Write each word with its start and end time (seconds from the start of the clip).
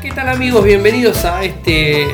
¿Qué 0.00 0.12
tal 0.12 0.28
amigos? 0.28 0.64
Bienvenidos 0.64 1.24
a 1.24 1.42
este 1.42 2.06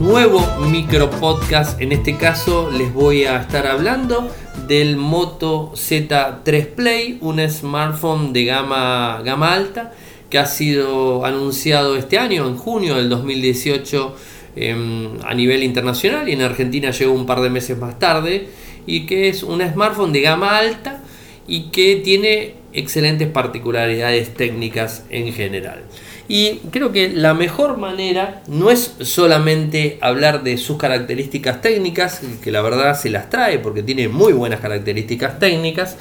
nuevo 0.00 0.44
micro 0.68 1.10
podcast. 1.10 1.80
En 1.80 1.92
este 1.92 2.16
caso 2.16 2.72
les 2.72 2.92
voy 2.92 3.22
a 3.22 3.40
estar 3.40 3.68
hablando 3.68 4.28
del 4.66 4.96
Moto 4.96 5.70
Z3 5.76 6.66
Play, 6.74 7.18
un 7.20 7.38
smartphone 7.48 8.32
de 8.32 8.46
gama, 8.46 9.22
gama 9.24 9.54
alta 9.54 9.92
que 10.28 10.38
ha 10.38 10.46
sido 10.46 11.24
anunciado 11.24 11.96
este 11.96 12.18
año, 12.18 12.48
en 12.48 12.56
junio 12.56 12.96
del 12.96 13.08
2018, 13.08 14.16
em, 14.56 15.10
a 15.24 15.34
nivel 15.34 15.62
internacional 15.62 16.28
y 16.28 16.32
en 16.32 16.42
Argentina 16.42 16.90
llegó 16.90 17.12
un 17.12 17.26
par 17.26 17.42
de 17.42 17.48
meses 17.48 17.78
más 17.78 17.96
tarde 18.00 18.48
y 18.88 19.06
que 19.06 19.28
es 19.28 19.44
un 19.44 19.62
smartphone 19.62 20.12
de 20.12 20.20
gama 20.20 20.58
alta 20.58 21.00
y 21.46 21.70
que 21.70 21.94
tiene 21.94 22.54
excelentes 22.72 23.28
particularidades 23.28 24.34
técnicas 24.34 25.04
en 25.10 25.32
general. 25.32 25.84
Y 26.26 26.60
creo 26.70 26.90
que 26.90 27.10
la 27.10 27.34
mejor 27.34 27.76
manera 27.76 28.42
no 28.46 28.70
es 28.70 28.94
solamente 29.00 29.98
hablar 30.00 30.42
de 30.42 30.56
sus 30.56 30.78
características 30.78 31.60
técnicas, 31.60 32.20
que 32.42 32.50
la 32.50 32.62
verdad 32.62 32.98
se 32.98 33.10
las 33.10 33.28
trae 33.28 33.58
porque 33.58 33.82
tiene 33.82 34.08
muy 34.08 34.32
buenas 34.32 34.60
características 34.60 35.38
técnicas, 35.38 35.96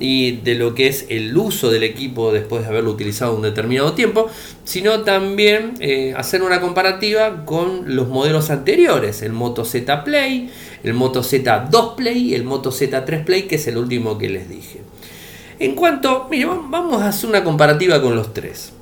y 0.00 0.38
de 0.38 0.54
lo 0.54 0.74
que 0.74 0.88
es 0.88 1.06
el 1.10 1.36
uso 1.36 1.70
del 1.70 1.82
equipo 1.82 2.32
después 2.32 2.62
de 2.62 2.68
haberlo 2.68 2.90
utilizado 2.90 3.36
un 3.36 3.42
determinado 3.42 3.92
tiempo, 3.92 4.28
sino 4.64 5.02
también 5.02 5.74
eh, 5.78 6.14
hacer 6.16 6.42
una 6.42 6.60
comparativa 6.60 7.44
con 7.44 7.94
los 7.94 8.08
modelos 8.08 8.50
anteriores, 8.50 9.20
el 9.20 9.32
Moto 9.32 9.64
Z 9.64 10.02
Play, 10.02 10.50
el 10.82 10.94
Moto 10.94 11.20
Z2 11.22 11.94
Play 11.96 12.30
y 12.30 12.34
el 12.34 12.44
Moto 12.44 12.72
Z3 12.72 13.24
Play, 13.24 13.42
que 13.42 13.56
es 13.56 13.66
el 13.66 13.76
último 13.76 14.16
que 14.16 14.30
les 14.30 14.48
dije. 14.48 14.80
En 15.60 15.74
cuanto, 15.74 16.26
mire, 16.30 16.46
vamos 16.46 17.02
a 17.02 17.08
hacer 17.08 17.28
una 17.28 17.44
comparativa 17.44 18.00
con 18.00 18.16
los 18.16 18.32
tres. 18.32 18.72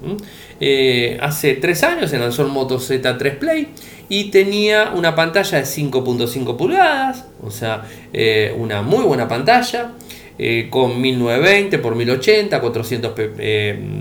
Eh, 0.61 1.19
hace 1.20 1.55
tres 1.55 1.83
años 1.83 2.09
se 2.09 2.19
lanzó 2.20 2.43
el 2.43 2.53
Moto 2.53 2.79
Z3 2.79 3.39
Play 3.39 3.69
y 4.09 4.31
tenía 4.31 4.93
una 4.95 5.17
pantalla 5.17 5.59
de 5.59 5.65
5.5 5.65 6.57
pulgadas, 6.57 7.25
o 7.43 7.51
sea, 7.51 7.83
eh, 8.12 8.55
una 8.57 8.83
muy 8.83 9.03
buena 9.05 9.27
pantalla. 9.27 9.93
Eh, 10.41 10.69
con 10.70 11.01
1920 11.01 11.77
x 11.77 11.97
1080, 11.97 12.61
400 12.61 13.15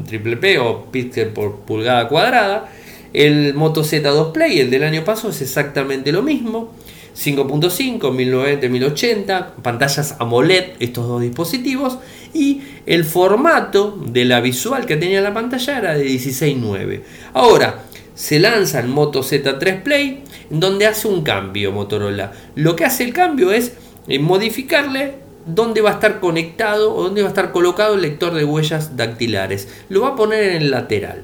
triple 0.06 0.38
P 0.38 0.60
o 0.60 0.86
píxel 0.92 1.30
por 1.30 1.62
pulgada 1.62 2.08
cuadrada. 2.08 2.70
El 3.14 3.54
Moto 3.54 3.84
Z2 3.84 4.32
Play, 4.32 4.60
el 4.60 4.70
del 4.70 4.84
año 4.84 5.04
pasado, 5.04 5.30
es 5.30 5.42
exactamente 5.42 6.12
lo 6.12 6.22
mismo. 6.22 6.74
5.5, 7.18 8.14
1090, 8.14 8.70
1080, 8.70 9.56
pantallas 9.64 10.16
AMOLED, 10.20 10.74
estos 10.80 11.08
dos 11.08 11.22
dispositivos, 11.22 11.98
y 12.34 12.62
el 12.86 13.06
formato 13.06 13.98
de 14.06 14.26
la 14.26 14.40
visual 14.40 14.86
que 14.86 14.98
tenía 14.98 15.22
la 15.22 15.34
pantalla 15.34 15.78
era 15.80 15.98
de 15.98 16.06
16.9. 16.06 17.02
Ahora, 17.34 17.84
se 18.14 18.40
lanza 18.40 18.80
el 18.80 18.88
Moto 18.88 19.22
Z3 19.22 19.84
Play, 19.84 20.24
donde 20.50 20.86
hace 20.86 21.08
un 21.08 21.24
cambio 21.24 21.72
Motorola. 21.72 22.34
Lo 22.56 22.76
que 22.76 22.86
hace 22.86 23.04
el 23.04 23.14
cambio 23.14 23.52
es 23.52 23.74
eh, 24.08 24.20
modificarle 24.20 25.16
dónde 25.46 25.82
va 25.82 25.92
a 25.92 25.94
estar 25.94 26.20
conectado 26.20 26.94
o 26.94 27.04
dónde 27.04 27.22
va 27.22 27.30
a 27.30 27.32
estar 27.32 27.52
colocado 27.52 27.96
el 27.96 28.02
lector 28.02 28.34
de 28.34 28.46
huellas 28.46 28.96
dactilares. 28.96 29.70
Lo 29.90 30.02
va 30.02 30.10
a 30.10 30.16
poner 30.16 30.44
en 30.44 30.56
el 30.64 30.72
lateral. 30.72 31.24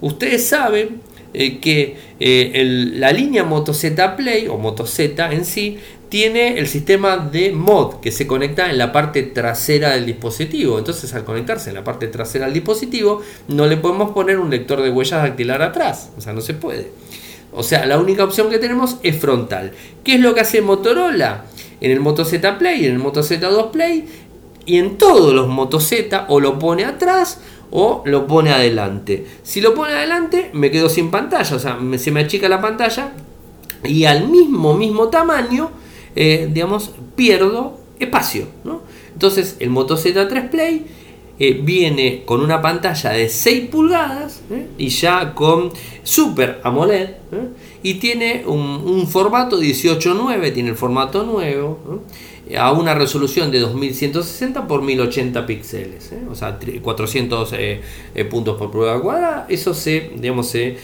Ustedes 0.00 0.46
saben 0.46 1.00
eh, 1.34 1.58
que 1.58 1.96
eh, 2.20 2.90
la 2.94 3.12
línea 3.12 3.44
Moto 3.44 3.72
Z 3.72 4.16
Play 4.16 4.48
o 4.48 4.58
Moto 4.58 4.86
Z 4.86 5.32
en 5.32 5.44
sí 5.44 5.78
tiene 6.08 6.58
el 6.58 6.68
sistema 6.68 7.16
de 7.16 7.52
mod 7.52 8.00
que 8.00 8.12
se 8.12 8.26
conecta 8.26 8.68
en 8.68 8.76
la 8.76 8.92
parte 8.92 9.22
trasera 9.22 9.92
del 9.92 10.04
dispositivo. 10.04 10.78
Entonces 10.78 11.14
al 11.14 11.24
conectarse 11.24 11.70
en 11.70 11.76
la 11.76 11.84
parte 11.84 12.06
trasera 12.08 12.44
del 12.44 12.54
dispositivo 12.54 13.22
no 13.48 13.66
le 13.66 13.78
podemos 13.78 14.10
poner 14.10 14.38
un 14.38 14.50
lector 14.50 14.82
de 14.82 14.90
huellas 14.90 15.22
dactilar 15.22 15.62
atrás. 15.62 16.10
O 16.18 16.20
sea, 16.20 16.34
no 16.34 16.42
se 16.42 16.52
puede. 16.52 16.90
O 17.50 17.62
sea, 17.62 17.86
la 17.86 17.98
única 17.98 18.24
opción 18.24 18.50
que 18.50 18.58
tenemos 18.58 18.96
es 19.02 19.16
frontal. 19.16 19.72
¿Qué 20.04 20.16
es 20.16 20.20
lo 20.20 20.34
que 20.34 20.40
hace 20.40 20.60
Motorola? 20.60 21.44
En 21.80 21.90
el 21.90 22.00
Moto 22.00 22.26
Z 22.26 22.58
Play, 22.58 22.84
en 22.84 22.92
el 22.92 22.98
Moto 22.98 23.22
Z2 23.22 23.70
Play 23.70 24.04
y 24.66 24.76
en 24.76 24.98
todos 24.98 25.32
los 25.34 25.48
Moto 25.48 25.80
Z 25.80 26.26
o 26.28 26.40
lo 26.40 26.58
pone 26.58 26.84
atrás 26.84 27.40
o 27.72 28.02
lo 28.04 28.26
pone 28.26 28.52
adelante. 28.52 29.26
Si 29.42 29.60
lo 29.60 29.74
pone 29.74 29.94
adelante, 29.94 30.50
me 30.52 30.70
quedo 30.70 30.88
sin 30.88 31.10
pantalla, 31.10 31.56
o 31.56 31.58
sea, 31.58 31.78
se 31.96 32.10
me 32.10 32.20
achica 32.20 32.48
la 32.48 32.60
pantalla 32.60 33.12
y 33.82 34.04
al 34.04 34.28
mismo, 34.28 34.74
mismo 34.74 35.08
tamaño, 35.08 35.70
eh, 36.14 36.48
digamos, 36.52 36.92
pierdo 37.16 37.78
espacio. 37.98 38.46
Entonces, 39.14 39.56
el 39.58 39.70
Moto 39.70 39.96
Z3 39.96 40.50
Play 40.50 40.86
eh, 41.38 41.60
viene 41.62 42.24
con 42.26 42.42
una 42.42 42.60
pantalla 42.60 43.10
de 43.10 43.30
6 43.30 43.70
pulgadas 43.70 44.42
¿eh? 44.50 44.66
y 44.76 44.88
ya 44.90 45.34
con 45.34 45.72
Super 46.02 46.60
AMOLED 46.62 47.08
y 47.82 47.94
tiene 47.94 48.44
un 48.46 49.06
formato 49.08 49.60
18.9, 49.60 50.52
tiene 50.52 50.70
el 50.70 50.76
formato 50.76 51.24
nuevo 51.24 52.02
a 52.58 52.72
una 52.72 52.94
resolución 52.94 53.50
de 53.50 53.60
2160 53.60 54.66
por 54.66 54.82
1080 54.82 55.46
píxeles, 55.46 56.12
¿eh? 56.12 56.20
o 56.30 56.34
sea, 56.34 56.58
400 56.82 57.52
eh, 57.52 57.80
eh, 58.14 58.24
puntos 58.24 58.58
por 58.58 58.70
pulgada 58.70 59.00
cuadrada, 59.00 59.46
eso 59.48 59.74
se, 59.74 60.10
digamos, 60.16 60.48
se, 60.48 60.76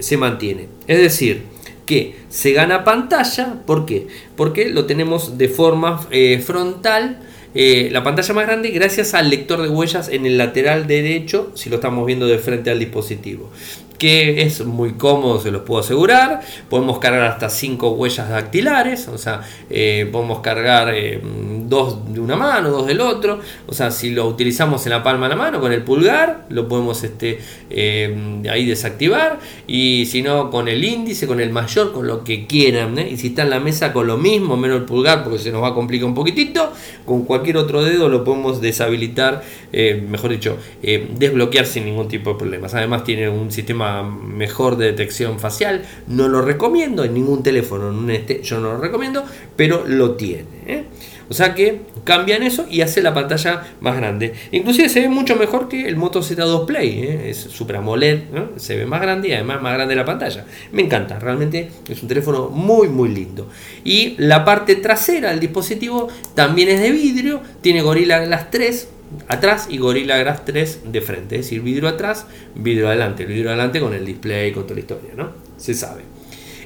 se 0.00 0.16
mantiene. 0.16 0.68
Es 0.86 0.98
decir, 0.98 1.42
que 1.86 2.16
se 2.28 2.52
gana 2.52 2.84
pantalla, 2.84 3.62
¿por 3.66 3.86
qué? 3.86 4.06
Porque 4.36 4.70
lo 4.70 4.86
tenemos 4.86 5.38
de 5.38 5.48
forma 5.48 5.98
frontal, 6.44 7.20
la 7.54 8.02
pantalla 8.02 8.34
más 8.34 8.46
grande 8.46 8.70
gracias 8.70 9.14
al 9.14 9.30
lector 9.30 9.62
de 9.62 9.68
huellas 9.68 10.08
en 10.08 10.26
el 10.26 10.38
lateral 10.38 10.86
derecho, 10.86 11.52
si 11.54 11.70
lo 11.70 11.76
estamos 11.76 12.06
viendo 12.06 12.26
de 12.26 12.38
frente 12.38 12.70
al 12.70 12.78
dispositivo 12.78 13.50
que 13.98 14.42
es 14.42 14.64
muy 14.64 14.92
cómodo, 14.92 15.40
se 15.40 15.50
los 15.50 15.62
puedo 15.62 15.80
asegurar. 15.80 16.40
Podemos 16.68 16.98
cargar 16.98 17.22
hasta 17.22 17.48
5 17.48 17.92
huellas 17.92 18.28
dactilares, 18.28 19.08
o 19.08 19.18
sea, 19.18 19.42
eh, 19.70 20.08
podemos 20.10 20.40
cargar 20.40 20.92
eh, 20.94 21.20
de 21.22 22.20
una 22.20 22.36
mano, 22.36 22.70
dos 22.70 22.86
del 22.86 23.00
otro. 23.00 23.40
O 23.66 23.72
sea, 23.72 23.90
si 23.90 24.10
lo 24.10 24.26
utilizamos 24.26 24.84
en 24.86 24.90
la 24.90 25.02
palma 25.02 25.28
de 25.28 25.30
la 25.30 25.40
mano, 25.40 25.60
con 25.60 25.72
el 25.72 25.82
pulgar, 25.82 26.46
lo 26.48 26.68
podemos 26.68 27.02
este, 27.04 27.38
eh, 27.70 28.42
ahí 28.50 28.66
desactivar. 28.66 29.38
Y 29.66 30.06
si 30.06 30.22
no, 30.22 30.50
con 30.50 30.68
el 30.68 30.84
índice, 30.84 31.26
con 31.26 31.40
el 31.40 31.50
mayor, 31.50 31.92
con 31.92 32.06
lo 32.06 32.24
que 32.24 32.46
quieran. 32.46 32.98
Y 32.98 33.16
si 33.16 33.28
está 33.28 33.42
en 33.42 33.50
la 33.50 33.60
mesa, 33.60 33.92
con 33.92 34.06
lo 34.06 34.16
mismo, 34.16 34.56
menos 34.56 34.78
el 34.78 34.84
pulgar, 34.84 35.22
porque 35.24 35.38
se 35.38 35.52
nos 35.52 35.62
va 35.62 35.68
a 35.68 35.74
complicar 35.74 36.06
un 36.06 36.14
poquitito. 36.14 36.72
Con 37.04 37.24
cualquier 37.24 37.56
otro 37.58 37.82
dedo 37.82 38.08
lo 38.08 38.24
podemos 38.24 38.60
deshabilitar, 38.60 39.42
mejor 39.72 40.30
dicho, 40.30 40.58
desbloquear 40.82 41.66
sin 41.66 41.84
ningún 41.84 42.08
tipo 42.08 42.30
de 42.32 42.38
problemas. 42.38 42.74
Además, 42.74 43.04
tiene 43.04 43.28
un 43.28 43.50
sistema 43.50 43.83
mejor 44.02 44.76
de 44.76 44.86
detección 44.86 45.38
facial. 45.38 45.82
No 46.06 46.28
lo 46.28 46.42
recomiendo 46.42 47.04
en 47.04 47.14
ningún 47.14 47.42
teléfono, 47.42 48.10
este, 48.10 48.42
yo 48.42 48.60
no 48.60 48.72
lo 48.72 48.78
recomiendo, 48.78 49.24
pero 49.56 49.84
lo 49.86 50.12
tiene. 50.12 50.46
¿eh? 50.66 50.84
O 51.28 51.34
sea 51.34 51.54
que 51.54 51.80
cambian 52.04 52.42
eso 52.42 52.66
y 52.70 52.82
hace 52.82 53.02
la 53.02 53.14
pantalla 53.14 53.62
más 53.80 53.96
grande. 53.96 54.34
Inclusive 54.52 54.88
se 54.88 55.00
ve 55.00 55.08
mucho 55.08 55.36
mejor 55.36 55.68
que 55.68 55.88
el 55.88 55.96
Moto 55.96 56.20
Z2 56.20 56.66
Play. 56.66 57.02
¿eh? 57.02 57.30
Es 57.30 57.38
Super 57.38 57.76
AMOLED, 57.76 58.20
se 58.56 58.76
ve 58.76 58.86
más 58.86 59.00
grande 59.00 59.28
y 59.28 59.32
además 59.32 59.62
más 59.62 59.74
grande 59.74 59.94
la 59.94 60.04
pantalla. 60.04 60.44
Me 60.72 60.82
encanta, 60.82 61.18
realmente 61.18 61.70
es 61.88 62.02
un 62.02 62.08
teléfono 62.08 62.50
muy 62.50 62.88
muy 62.88 63.08
lindo. 63.08 63.48
Y 63.84 64.16
la 64.18 64.44
parte 64.44 64.76
trasera 64.76 65.30
del 65.30 65.40
dispositivo 65.40 66.08
también 66.34 66.68
es 66.68 66.80
de 66.80 66.90
vidrio, 66.90 67.40
tiene 67.62 67.80
Gorilla 67.80 68.24
Glass 68.24 68.50
3, 68.50 68.88
atrás 69.28 69.66
y 69.70 69.78
Gorilla 69.78 70.18
Glass 70.18 70.44
3 70.44 70.80
de 70.92 71.00
frente. 71.00 71.36
Es 71.36 71.46
decir, 71.46 71.62
vidrio 71.62 71.88
atrás, 71.88 72.26
vidrio 72.54 72.88
adelante. 72.88 73.24
vidrio 73.24 73.48
adelante 73.48 73.80
con 73.80 73.94
el 73.94 74.04
display, 74.04 74.52
con 74.52 74.64
toda 74.64 74.74
la 74.74 74.80
historia, 74.80 75.10
¿no? 75.16 75.30
Se 75.56 75.74
sabe. 75.74 76.02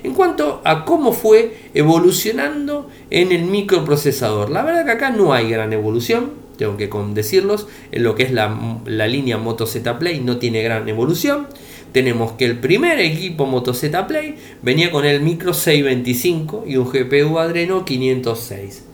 En 0.03 0.15
cuanto 0.15 0.63
a 0.65 0.85
cómo 0.85 1.13
fue 1.13 1.57
evolucionando 1.75 2.89
en 3.11 3.33
el 3.33 3.45
microprocesador, 3.45 4.51
la 4.51 4.63
verdad 4.63 4.85
que 4.85 4.93
acá 4.93 5.11
no 5.11 5.33
hay 5.33 5.51
gran 5.51 5.73
evolución, 5.73 6.31
tengo 6.57 6.77
que 6.77 6.91
decirlos, 7.15 7.69
en 7.93 8.03
lo 8.03 8.15
que 8.15 8.25
es 8.25 8.33
la, 8.33 8.81
la 8.85 9.07
línea 9.07 9.39
Moto 9.39 9.67
Z 9.67 9.99
Play 9.99 10.21
no 10.21 10.39
tiene 10.39 10.63
gran 10.63 10.89
evolución. 10.89 11.47
Tenemos 11.93 12.33
que 12.33 12.45
el 12.45 12.59
primer 12.59 13.01
equipo 13.01 13.47
Moto 13.47 13.75
Z 13.75 14.07
Play 14.07 14.37
venía 14.63 14.91
con 14.91 15.05
el 15.05 15.21
micro 15.21 15.55
625 15.55 16.65
y 16.67 16.77
un 16.77 16.91
GPU 16.91 17.39
Adreno 17.39 17.85
506 17.85 18.88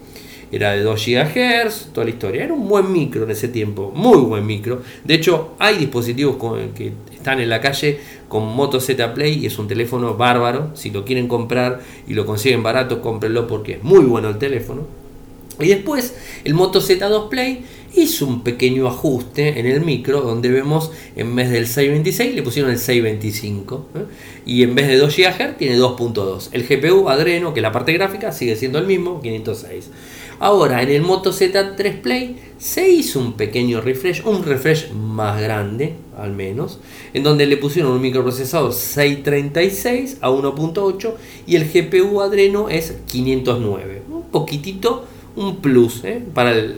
era 0.53 0.73
de 0.73 0.83
2 0.83 1.07
GHz, 1.07 1.93
toda 1.93 2.05
la 2.05 2.11
historia. 2.11 2.45
Era 2.45 2.55
un 2.55 2.69
buen 2.69 2.93
micro 2.93 3.25
en 3.25 3.31
ese 3.31 3.49
tiempo, 3.49 3.93
muy 3.95 4.19
buen 4.19 4.47
micro. 4.47 4.83
De 5.05 5.15
hecho, 5.15 5.55
hay 5.59 5.79
dispositivos 5.79 6.37
que 6.75 6.93
están 7.15 7.41
en 7.41 7.49
la 7.49 7.61
calle 7.61 8.01
con 8.29 8.55
Moto 8.55 8.81
Z 8.81 9.15
Play 9.15 9.39
y 9.39 9.47
es 9.47 9.59
un 9.59 9.69
teléfono 9.69 10.15
bárbaro. 10.15 10.71
Si 10.75 10.91
lo 10.91 11.05
quieren 11.05 11.29
comprar 11.29 11.81
y 12.07 12.15
lo 12.15 12.27
consiguen 12.27 12.63
barato, 12.63 13.01
cómprenlo 13.01 13.47
porque 13.47 13.75
es 13.75 13.83
muy 13.83 14.05
bueno 14.05 14.29
el 14.29 14.39
teléfono. 14.39 14.87
Y 15.61 15.69
después 15.69 16.15
el 16.45 16.55
Moto 16.55 16.81
Z2 16.81 17.29
Play 17.29 17.65
hizo 17.95 18.27
un 18.27 18.43
pequeño 18.43 18.89
ajuste 18.89 19.61
en 19.61 19.67
el 19.67 19.81
micro 19.81 20.21
donde 20.21 20.51
vemos 20.51 20.91
en 21.15 21.37
vez 21.37 21.51
del 21.51 21.67
626 21.67 22.35
le 22.35 22.43
pusieron 22.43 22.73
el 22.73 22.79
625 22.79 23.87
¿eh? 23.95 23.99
y 24.47 24.65
en 24.65 24.75
vez 24.75 24.89
de 24.89 24.97
2 24.97 25.17
GHz 25.17 25.57
tiene 25.57 25.79
2.2. 25.79 26.49
El 26.53 26.67
GPU 26.67 27.09
Adreno, 27.09 27.55
que 27.55 27.61
la 27.61 27.71
parte 27.73 27.93
gráfica 27.93 28.33
sigue 28.33 28.57
siendo 28.57 28.79
el 28.79 28.87
mismo, 28.87 29.21
506. 29.23 29.91
Ahora, 30.39 30.83
en 30.83 30.91
el 30.91 31.03
Moto 31.03 31.33
Z3 31.33 32.01
Play 32.01 32.37
se 32.59 32.89
hizo 32.89 33.21
un 33.21 33.35
pequeño 33.35 33.81
refresh, 33.81 34.25
un 34.25 34.43
refresh 34.43 34.91
más 34.93 35.41
grande 35.41 35.95
al 36.17 36.33
menos, 36.33 36.81
en 37.13 37.23
donde 37.23 37.47
le 37.47 37.57
pusieron 37.57 37.93
un 37.93 38.01
microprocesador 38.01 38.73
636 38.73 40.19
a 40.21 40.31
1.8 40.31 41.15
y 41.47 41.57
el 41.57 41.71
GPU 41.71 42.21
Adreno 42.21 42.69
es 42.69 42.97
509, 43.07 44.03
un 44.09 44.23
poquitito 44.31 45.05
un 45.37 45.57
plus, 45.57 46.05
¿eh? 46.05 46.23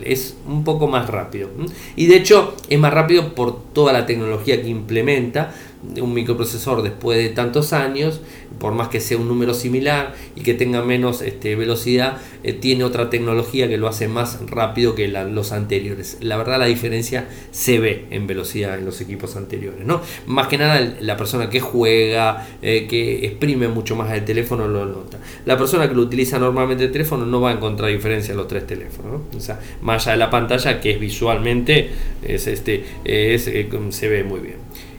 es 0.05 0.37
un 0.49 0.64
poco 0.64 0.87
más 0.87 1.08
rápido. 1.08 1.50
Y 1.94 2.06
de 2.06 2.17
hecho 2.17 2.55
es 2.69 2.79
más 2.79 2.93
rápido 2.93 3.35
por 3.35 3.62
toda 3.73 3.93
la 3.93 4.06
tecnología 4.06 4.62
que 4.62 4.69
implementa 4.69 5.55
un 6.00 6.14
microprocesor 6.14 6.82
después 6.82 7.19
de 7.19 7.28
tantos 7.28 7.73
años, 7.73 8.20
por 8.58 8.73
más 8.73 8.88
que 8.88 9.00
sea 9.00 9.19
un 9.19 9.28
número 9.28 9.55
similar 9.55 10.14
y 10.34 10.40
que 10.43 10.55
tenga 10.55 10.82
menos 10.82 11.23
este, 11.23 11.55
velocidad, 11.56 12.19
eh, 12.43 12.52
tiene 12.52 12.84
otra 12.84 13.11
tecnología 13.11 13.69
que 13.69 13.76
lo 13.76 13.88
hace 13.88 14.08
más 14.08 14.38
rápido 14.46 14.94
que 14.94 15.08
los 15.08 15.52
anteriores. 15.52 16.19
La 16.20 16.37
verdad 16.37 16.58
la 16.58 16.67
diferencia 16.67 17.28
se 17.50 17.78
ve 17.78 18.06
en 18.11 18.26
velocidad 18.26 18.78
en 18.78 18.84
los 18.84 19.00
equipos 19.00 19.37
anteriores. 19.37 19.87
¿no? 19.87 20.00
Más 20.26 20.49
que 20.49 20.58
nada 20.58 20.96
la 21.00 21.17
persona 21.17 21.50
que 21.50 21.61
juega, 21.61 22.46
eh, 22.62 22.87
que 22.88 23.26
exprime 23.26 23.69
mucho 23.69 23.96
más 23.96 24.12
el 24.12 24.25
teléfono 24.25 24.69
lo 24.69 24.87
nota. 24.87 25.19
La 25.44 25.56
persona 25.56 25.88
que 25.88 25.94
lo 25.94 26.02
utiliza 26.02 26.38
normalmente 26.38 26.84
el 26.84 26.93
teléfono 26.93 27.26
no 27.26 27.40
va 27.40 27.50
a 27.50 27.52
encontrar 27.52 27.90
diferencia 27.90 28.32
en 28.32 28.38
los 28.38 28.49
tres 28.49 28.67
teléfonos. 28.67 29.22
O 29.37 29.40
sea, 29.40 29.61
más 29.82 30.06
allá 30.06 30.12
de 30.12 30.19
la 30.19 30.31
pantalla 30.31 30.81
que 30.81 30.93
es 30.93 31.00
visualmente, 31.00 31.90
es, 32.22 32.46
este, 32.46 32.84
es, 33.05 33.46
eh, 33.49 33.69
se 33.90 34.08
ve 34.08 34.25
muy 34.25 34.40
bien. 34.40 34.56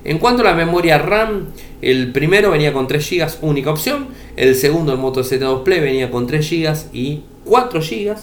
En 0.08 0.20
cuanto 0.20 0.42
a 0.42 0.46
la 0.46 0.54
memoria 0.54 0.98
RAM, 0.98 1.48
el 1.82 2.14
primero 2.14 2.52
venía 2.52 2.72
con 2.72 2.88
3 2.88 3.10
GB, 3.10 3.28
única 3.42 3.72
opción. 3.72 4.08
El 4.38 4.56
segundo, 4.56 4.94
el 4.94 5.00
Moto 5.00 5.22
Z2 5.22 5.64
Play, 5.64 5.82
venía 5.82 6.10
con 6.10 6.26
3 6.26 6.50
GB 6.50 6.76
y 6.94 7.24
4 7.44 7.82
GB. 7.82 8.16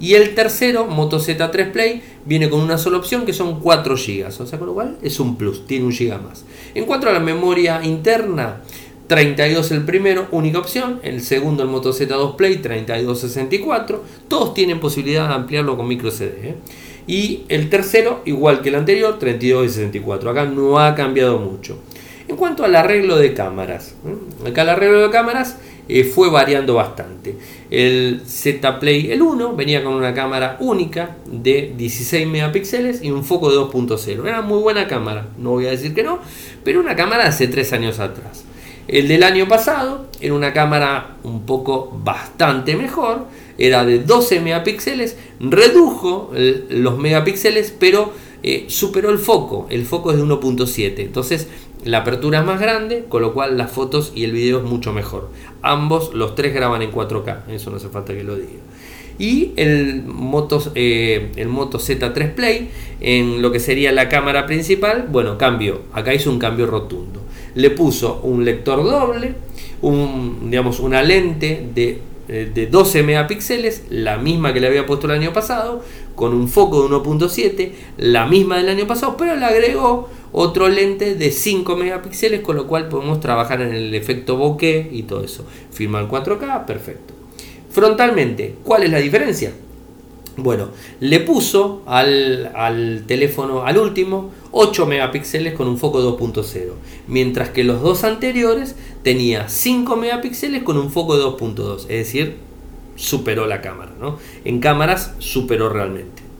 Y 0.00 0.14
el 0.14 0.34
tercero, 0.34 0.86
Moto 0.86 1.20
Z3 1.20 1.70
Play, 1.70 2.02
viene 2.24 2.50
con 2.50 2.58
una 2.58 2.78
sola 2.78 2.96
opción 2.96 3.24
que 3.24 3.32
son 3.32 3.60
4 3.60 3.94
GB. 3.94 4.26
O 4.40 4.46
sea, 4.46 4.58
con 4.58 4.66
lo 4.66 4.74
cual 4.74 4.98
es 5.02 5.20
un 5.20 5.36
plus, 5.36 5.68
tiene 5.68 5.84
un 5.84 5.92
GB 5.92 6.20
más. 6.20 6.44
En 6.74 6.84
cuanto 6.84 7.08
a 7.08 7.12
la 7.12 7.20
memoria 7.20 7.80
interna, 7.84 8.62
32 9.06 9.70
el 9.70 9.84
primero, 9.84 10.26
única 10.32 10.58
opción. 10.58 10.98
El 11.04 11.20
segundo, 11.20 11.62
el 11.62 11.68
Moto 11.68 11.92
Z2 11.92 12.34
Play, 12.34 12.56
3264. 12.56 14.02
Todos 14.26 14.52
tienen 14.52 14.80
posibilidad 14.80 15.28
de 15.28 15.34
ampliarlo 15.34 15.76
con 15.76 15.86
micro 15.86 16.10
CD. 16.10 16.32
¿eh? 16.42 16.54
Y 17.06 17.42
el 17.48 17.70
tercero, 17.70 18.22
igual 18.24 18.62
que 18.62 18.68
el 18.68 18.76
anterior, 18.76 19.18
32 19.18 19.66
y 19.66 19.68
64. 19.68 20.30
Acá 20.30 20.44
no 20.44 20.78
ha 20.78 20.94
cambiado 20.94 21.38
mucho. 21.38 21.78
En 22.28 22.36
cuanto 22.36 22.64
al 22.64 22.76
arreglo 22.76 23.16
de 23.16 23.34
cámaras, 23.34 23.94
acá 24.46 24.62
el 24.62 24.68
arreglo 24.68 25.02
de 25.02 25.10
cámaras 25.10 25.56
eh, 25.88 26.04
fue 26.04 26.30
variando 26.30 26.74
bastante. 26.74 27.34
El 27.68 28.22
Z 28.24 28.78
Play, 28.78 29.10
el 29.10 29.22
1, 29.22 29.56
venía 29.56 29.82
con 29.82 29.94
una 29.94 30.14
cámara 30.14 30.56
única 30.60 31.16
de 31.26 31.74
16 31.76 32.28
megapíxeles 32.28 33.02
y 33.02 33.10
un 33.10 33.24
foco 33.24 33.50
de 33.50 33.56
2.0. 33.56 34.24
Era 34.24 34.42
muy 34.42 34.60
buena 34.60 34.86
cámara, 34.86 35.26
no 35.36 35.50
voy 35.50 35.66
a 35.66 35.70
decir 35.70 35.92
que 35.92 36.04
no, 36.04 36.20
pero 36.62 36.78
una 36.78 36.94
cámara 36.94 37.26
hace 37.26 37.48
3 37.48 37.72
años 37.72 37.98
atrás. 37.98 38.44
El 38.86 39.08
del 39.08 39.24
año 39.24 39.48
pasado 39.48 40.06
era 40.20 40.34
una 40.34 40.52
cámara 40.52 41.16
un 41.24 41.44
poco 41.44 41.90
bastante 42.04 42.76
mejor, 42.76 43.26
era 43.60 43.84
de 43.84 44.00
12 44.00 44.40
megapíxeles, 44.40 45.16
redujo 45.38 46.32
los 46.70 46.98
megapíxeles, 46.98 47.72
pero 47.78 48.12
eh, 48.42 48.64
superó 48.68 49.10
el 49.10 49.18
foco. 49.18 49.66
El 49.70 49.84
foco 49.84 50.10
es 50.10 50.16
de 50.16 50.24
1.7, 50.24 50.94
entonces 50.98 51.48
la 51.84 51.98
apertura 51.98 52.40
es 52.40 52.44
más 52.44 52.60
grande, 52.60 53.04
con 53.08 53.22
lo 53.22 53.32
cual 53.32 53.56
las 53.56 53.70
fotos 53.70 54.12
y 54.14 54.24
el 54.24 54.32
video 54.32 54.58
es 54.58 54.64
mucho 54.64 54.92
mejor. 54.92 55.30
Ambos, 55.62 56.12
los 56.14 56.34
tres 56.34 56.54
graban 56.54 56.82
en 56.82 56.90
4K, 56.90 57.50
eso 57.50 57.70
no 57.70 57.76
hace 57.76 57.88
falta 57.88 58.14
que 58.14 58.24
lo 58.24 58.34
diga. 58.34 58.60
Y 59.18 59.52
el 59.56 60.02
Moto, 60.04 60.62
eh, 60.74 61.30
el 61.36 61.48
Moto 61.48 61.78
Z3 61.78 62.34
Play, 62.34 62.70
en 63.00 63.42
lo 63.42 63.52
que 63.52 63.60
sería 63.60 63.92
la 63.92 64.08
cámara 64.08 64.46
principal, 64.46 65.08
bueno, 65.10 65.36
cambio, 65.36 65.82
acá 65.92 66.14
hizo 66.14 66.30
un 66.30 66.38
cambio 66.38 66.66
rotundo 66.66 67.20
le 67.54 67.70
puso 67.70 68.20
un 68.22 68.44
lector 68.44 68.82
doble, 68.84 69.34
un, 69.82 70.50
digamos, 70.50 70.80
una 70.80 71.02
lente 71.02 71.66
de, 71.74 71.88
eh, 71.90 71.98
de 72.30 72.66
12 72.66 73.02
megapíxeles, 73.02 73.84
la 73.90 74.18
misma 74.18 74.52
que 74.52 74.60
le 74.60 74.68
había 74.68 74.86
puesto 74.86 75.06
el 75.06 75.12
año 75.12 75.32
pasado, 75.32 75.82
con 76.14 76.34
un 76.34 76.48
foco 76.48 76.82
de 76.82 76.94
1.7, 76.94 77.72
la 77.96 78.26
misma 78.26 78.58
del 78.58 78.68
año 78.68 78.86
pasado, 78.86 79.16
pero 79.16 79.36
le 79.36 79.44
agregó 79.44 80.08
otro 80.32 80.68
lente 80.68 81.14
de 81.14 81.30
5 81.30 81.76
megapíxeles, 81.76 82.40
con 82.40 82.56
lo 82.56 82.66
cual 82.66 82.88
podemos 82.88 83.20
trabajar 83.20 83.60
en 83.62 83.74
el 83.74 83.94
efecto 83.94 84.36
bokeh 84.36 84.90
y 84.92 85.02
todo 85.02 85.24
eso. 85.24 85.44
Firma 85.72 86.00
el 86.00 86.08
4K, 86.08 86.66
perfecto. 86.66 87.14
Frontalmente, 87.70 88.56
¿cuál 88.64 88.84
es 88.84 88.90
la 88.90 88.98
diferencia? 88.98 89.52
Bueno, 90.36 90.68
le 91.00 91.20
puso 91.20 91.82
al, 91.86 93.04
teléfono, 93.06 93.64
al 93.64 93.78
último, 93.78 94.30
8 94.52 94.86
megapíxeles 94.86 95.54
con 95.54 95.68
un 95.68 95.78
foco 95.78 96.02
2.0, 96.18 96.72
mientras 97.06 97.50
que 97.50 97.64
los 97.64 97.82
dos 97.82 98.04
anteriores 98.04 98.74
tenía 99.02 99.48
5 99.48 99.96
megapíxeles 99.96 100.62
con 100.62 100.76
un 100.76 100.90
foco 100.90 101.16
2.2, 101.16 101.82
es 101.82 101.88
decir, 101.88 102.36
superó 102.96 103.46
la 103.46 103.60
cámara, 103.60 103.92
¿no? 103.98 104.18
En 104.44 104.60
cámaras 104.60 105.14
superó 105.18 105.68
realmente. 105.68 106.30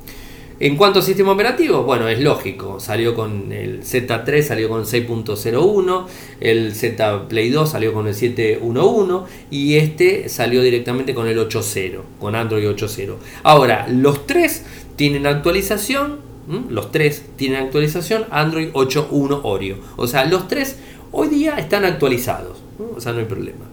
En 0.60 0.76
cuanto 0.76 0.98
al 0.98 1.06
sistema 1.06 1.32
operativo, 1.32 1.84
bueno, 1.84 2.06
es 2.06 2.20
lógico, 2.20 2.80
salió 2.80 3.14
con 3.14 3.50
el 3.50 3.82
Z3, 3.82 4.42
salió 4.42 4.68
con 4.68 4.80
el 4.80 4.86
6.01, 4.86 6.06
el 6.38 6.74
Z 6.74 7.28
Play 7.28 7.48
2 7.48 7.70
salió 7.70 7.94
con 7.94 8.06
el 8.06 8.14
7.11 8.14 9.24
y 9.50 9.76
este 9.76 10.28
salió 10.28 10.60
directamente 10.60 11.14
con 11.14 11.26
el 11.28 11.38
8.0, 11.38 12.00
con 12.18 12.34
Android 12.34 12.68
8.0. 12.68 13.14
Ahora, 13.42 13.88
los 13.88 14.26
tres 14.26 14.66
tienen 14.96 15.26
actualización, 15.26 16.18
los 16.68 16.90
tres 16.90 17.24
tienen 17.36 17.62
actualización 17.62 18.24
Android 18.30 18.70
8.1 18.72 19.40
Oreo. 19.42 19.76
O 19.96 20.06
sea, 20.06 20.24
los 20.24 20.48
tres 20.48 20.78
hoy 21.12 21.28
día 21.28 21.56
están 21.58 21.84
actualizados, 21.84 22.58
o 22.96 23.00
sea, 23.00 23.12
no 23.12 23.20
hay 23.20 23.24
problema. 23.24 23.66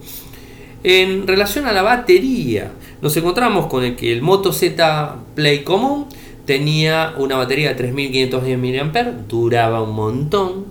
En 0.84 1.28
relación 1.28 1.66
a 1.66 1.74
la 1.74 1.82
batería, 1.82 2.72
nos 3.02 3.16
encontramos 3.18 3.68
con 3.68 3.84
el 3.84 3.96
que 3.96 4.14
el 4.14 4.22
Moto 4.22 4.54
Z 4.54 5.16
Play 5.36 5.64
común 5.64 6.08
tenía 6.46 7.14
una 7.18 7.36
batería 7.36 7.70
de 7.70 7.76
3510 7.76 8.86
mAh, 8.86 9.04
duraba 9.28 9.82
un 9.82 9.94
montón. 9.94 10.66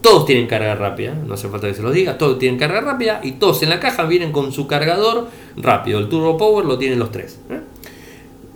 Todos 0.00 0.24
tienen 0.24 0.46
carga 0.46 0.74
rápida, 0.74 1.14
no 1.14 1.34
hace 1.34 1.48
falta 1.48 1.66
que 1.66 1.74
se 1.74 1.82
los 1.82 1.92
diga, 1.92 2.16
todos 2.16 2.38
tienen 2.38 2.58
carga 2.58 2.80
rápida 2.80 3.20
y 3.22 3.32
todos 3.32 3.62
en 3.62 3.70
la 3.70 3.80
caja 3.80 4.04
vienen 4.04 4.32
con 4.32 4.52
su 4.52 4.66
cargador 4.66 5.28
rápido. 5.56 5.98
El 5.98 6.08
Turbo 6.08 6.36
Power 6.36 6.64
lo 6.64 6.78
tienen 6.78 6.98
los 6.98 7.10
tres. 7.10 7.38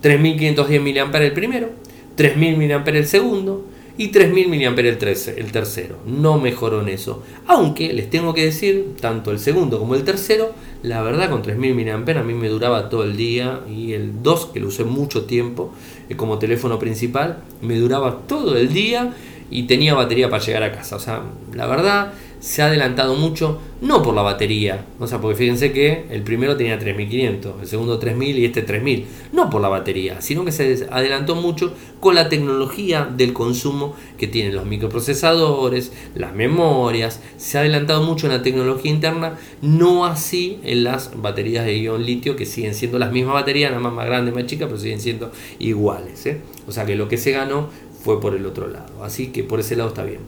3510 0.01 0.97
¿eh? 0.97 1.05
mAh 1.05 1.17
el 1.19 1.33
primero, 1.33 1.69
3000 2.15 2.57
mAh 2.57 2.83
el 2.85 3.07
segundo 3.07 3.65
y 3.97 4.09
3000 4.09 4.47
mAh 4.49 4.55
el, 4.55 4.87
el 4.87 5.51
tercero. 5.51 5.97
No 6.05 6.39
mejoró 6.39 6.81
en 6.81 6.89
eso. 6.89 7.23
Aunque 7.47 7.93
les 7.93 8.09
tengo 8.09 8.33
que 8.33 8.45
decir, 8.45 8.95
tanto 8.99 9.31
el 9.31 9.39
segundo 9.39 9.79
como 9.79 9.95
el 9.95 10.03
tercero, 10.03 10.53
la 10.83 11.01
verdad 11.01 11.29
con 11.29 11.41
3000 11.41 11.75
mAh 11.75 12.19
a 12.19 12.23
mí 12.23 12.33
me 12.33 12.49
duraba 12.49 12.89
todo 12.89 13.03
el 13.03 13.15
día 13.15 13.61
y 13.69 13.93
el 13.93 14.23
2 14.23 14.47
que 14.47 14.59
lo 14.59 14.67
usé 14.67 14.83
mucho 14.83 15.25
tiempo 15.25 15.73
eh, 16.09 16.15
como 16.15 16.39
teléfono 16.39 16.79
principal 16.79 17.37
me 17.61 17.77
duraba 17.77 18.21
todo 18.27 18.57
el 18.57 18.73
día 18.73 19.13
y 19.51 19.63
tenía 19.63 19.93
batería 19.93 20.29
para 20.29 20.43
llegar 20.43 20.63
a 20.63 20.71
casa. 20.71 20.95
O 20.95 20.99
sea, 20.99 21.21
la 21.53 21.67
verdad 21.67 22.13
se 22.41 22.63
ha 22.63 22.65
adelantado 22.65 23.15
mucho, 23.15 23.59
no 23.81 24.01
por 24.01 24.15
la 24.15 24.23
batería, 24.23 24.85
o 24.99 25.05
sea, 25.05 25.21
porque 25.21 25.37
fíjense 25.37 25.71
que 25.71 26.05
el 26.09 26.23
primero 26.23 26.57
tenía 26.57 26.77
3500, 26.77 27.61
el 27.61 27.67
segundo 27.67 27.99
3000 27.99 28.39
y 28.39 28.45
este 28.45 28.63
3000, 28.63 29.05
no 29.31 29.49
por 29.51 29.61
la 29.61 29.69
batería, 29.69 30.21
sino 30.21 30.43
que 30.43 30.51
se 30.51 30.87
adelantó 30.89 31.35
mucho 31.35 31.71
con 31.99 32.15
la 32.15 32.29
tecnología 32.29 33.05
del 33.05 33.31
consumo 33.31 33.95
que 34.17 34.27
tienen 34.27 34.55
los 34.55 34.65
microprocesadores, 34.65 35.93
las 36.15 36.33
memorias, 36.33 37.21
se 37.37 37.59
ha 37.59 37.61
adelantado 37.61 38.01
mucho 38.01 38.25
en 38.25 38.33
la 38.33 38.41
tecnología 38.41 38.91
interna, 38.91 39.37
no 39.61 40.05
así 40.05 40.59
en 40.63 40.83
las 40.83 41.21
baterías 41.21 41.63
de 41.63 41.77
ion 41.77 42.03
litio 42.03 42.35
que 42.35 42.47
siguen 42.47 42.73
siendo 42.73 42.97
las 42.97 43.11
mismas 43.11 43.35
baterías, 43.35 43.69
nada 43.69 43.83
más 43.83 43.93
más 43.93 44.07
grandes, 44.07 44.33
más 44.33 44.47
chicas, 44.47 44.67
pero 44.67 44.79
siguen 44.79 44.99
siendo 44.99 45.31
iguales. 45.59 46.25
¿eh? 46.25 46.41
O 46.67 46.71
sea 46.71 46.85
que 46.85 46.95
lo 46.95 47.07
que 47.07 47.17
se 47.17 47.31
ganó 47.31 47.69
fue 48.03 48.19
por 48.19 48.33
el 48.35 48.47
otro 48.47 48.67
lado, 48.67 49.03
así 49.03 49.27
que 49.27 49.43
por 49.43 49.59
ese 49.59 49.75
lado 49.75 49.89
está 49.89 50.03
bien. 50.03 50.21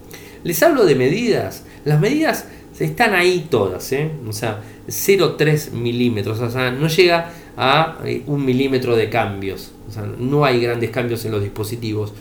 Les 0.44 0.62
hablo 0.64 0.86
de 0.86 0.96
medidas. 0.96 1.64
Las 1.86 2.00
medidas 2.00 2.46
están 2.80 3.14
ahí 3.14 3.48
todas, 3.50 3.92
¿eh? 3.92 4.10
O 4.28 4.34
sea, 4.34 4.62
0,3 4.88 5.72
milímetros. 5.72 6.40
O 6.40 6.50
sea, 6.50 6.72
no 6.72 6.88
llega 6.88 7.32
a 7.56 8.00
eh, 8.06 8.24
un 8.28 8.44
milímetro 8.46 8.96
de 8.96 9.10
cambios. 9.10 9.72
O 9.88 9.92
sea, 9.92 10.04
no 10.04 10.46
hay 10.46 10.62
grandes 10.62 10.90
cambios 10.90 11.26
en 11.26 11.32
los 11.32 11.44
dispositivos. 11.44 12.14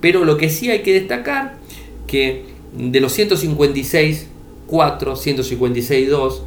Pero 0.00 0.24
lo 0.24 0.36
que 0.36 0.48
sí 0.48 0.70
hay 0.70 0.80
que 0.80 0.94
destacar 0.94 1.56
que 2.06 2.44
de 2.76 3.00
los 3.00 3.18
156.4, 3.18 4.26
156.2, 4.68 6.40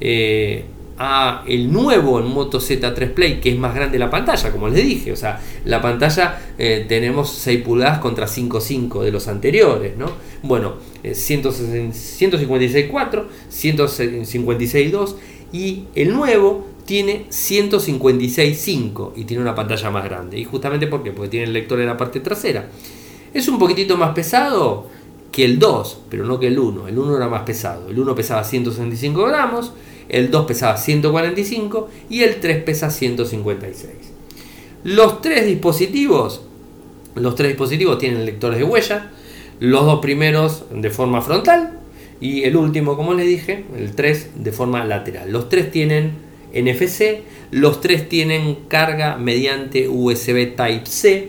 eh, 0.00 0.64
a 1.02 1.44
el 1.46 1.72
nuevo 1.72 2.20
en 2.20 2.26
Moto 2.26 2.60
Z3 2.60 3.14
Play, 3.14 3.40
que 3.40 3.48
es 3.48 3.58
más 3.58 3.74
grande 3.74 3.98
la 3.98 4.10
pantalla, 4.10 4.52
como 4.52 4.68
les 4.68 4.84
dije. 4.84 5.12
O 5.12 5.16
sea, 5.16 5.40
la 5.64 5.80
pantalla 5.80 6.38
eh, 6.58 6.84
tenemos 6.86 7.30
6 7.30 7.62
pulgadas 7.62 8.00
contra 8.00 8.26
5.5 8.26 9.02
de 9.02 9.10
los 9.10 9.26
anteriores, 9.26 9.96
¿no? 9.96 10.10
Bueno, 10.42 10.74
156.4, 11.02 13.24
eh, 13.24 13.26
156.2 13.50 15.14
y 15.54 15.84
el 15.94 16.12
nuevo 16.12 16.66
tiene 16.84 17.24
156.5 17.30 19.12
y 19.16 19.24
tiene 19.24 19.42
una 19.42 19.54
pantalla 19.54 19.90
más 19.90 20.04
grande. 20.04 20.38
¿Y 20.38 20.44
justamente 20.44 20.86
por 20.86 21.02
qué? 21.02 21.12
Porque 21.12 21.30
tiene 21.30 21.46
el 21.46 21.54
lector 21.54 21.80
en 21.80 21.86
la 21.86 21.96
parte 21.96 22.20
trasera. 22.20 22.68
Es 23.32 23.48
un 23.48 23.58
poquitito 23.58 23.96
más 23.96 24.12
pesado 24.12 24.86
que 25.32 25.46
el 25.46 25.58
2, 25.58 26.02
pero 26.10 26.26
no 26.26 26.38
que 26.38 26.48
el 26.48 26.58
1. 26.58 26.88
El 26.88 26.98
1 26.98 27.16
era 27.16 27.28
más 27.28 27.44
pesado. 27.44 27.88
El 27.88 27.98
1 27.98 28.14
pesaba 28.14 28.44
165 28.44 29.24
gramos, 29.24 29.72
el 30.10 30.30
2 30.30 30.46
pesaba 30.46 30.76
145 30.76 31.88
y 32.10 32.22
el 32.22 32.36
3 32.36 32.62
pesa 32.64 32.90
156. 32.90 33.92
Los 34.84 35.20
tres 35.20 35.46
dispositivos, 35.46 36.42
los 37.14 37.34
tres 37.34 37.48
dispositivos 37.48 37.98
tienen 37.98 38.24
lectores 38.24 38.58
de 38.58 38.64
huella, 38.64 39.10
los 39.60 39.84
dos 39.84 40.00
primeros 40.00 40.64
de 40.72 40.90
forma 40.90 41.20
frontal 41.20 41.80
y 42.20 42.44
el 42.44 42.56
último, 42.56 42.96
como 42.96 43.14
les 43.14 43.26
dije, 43.26 43.64
el 43.76 43.94
3 43.94 44.30
de 44.36 44.52
forma 44.52 44.84
lateral. 44.84 45.32
Los 45.32 45.48
tres 45.48 45.70
tienen 45.70 46.12
NFC, 46.54 47.22
los 47.50 47.80
tres 47.80 48.08
tienen 48.08 48.56
carga 48.68 49.16
mediante 49.16 49.88
USB 49.88 50.54
Type-C. 50.54 51.28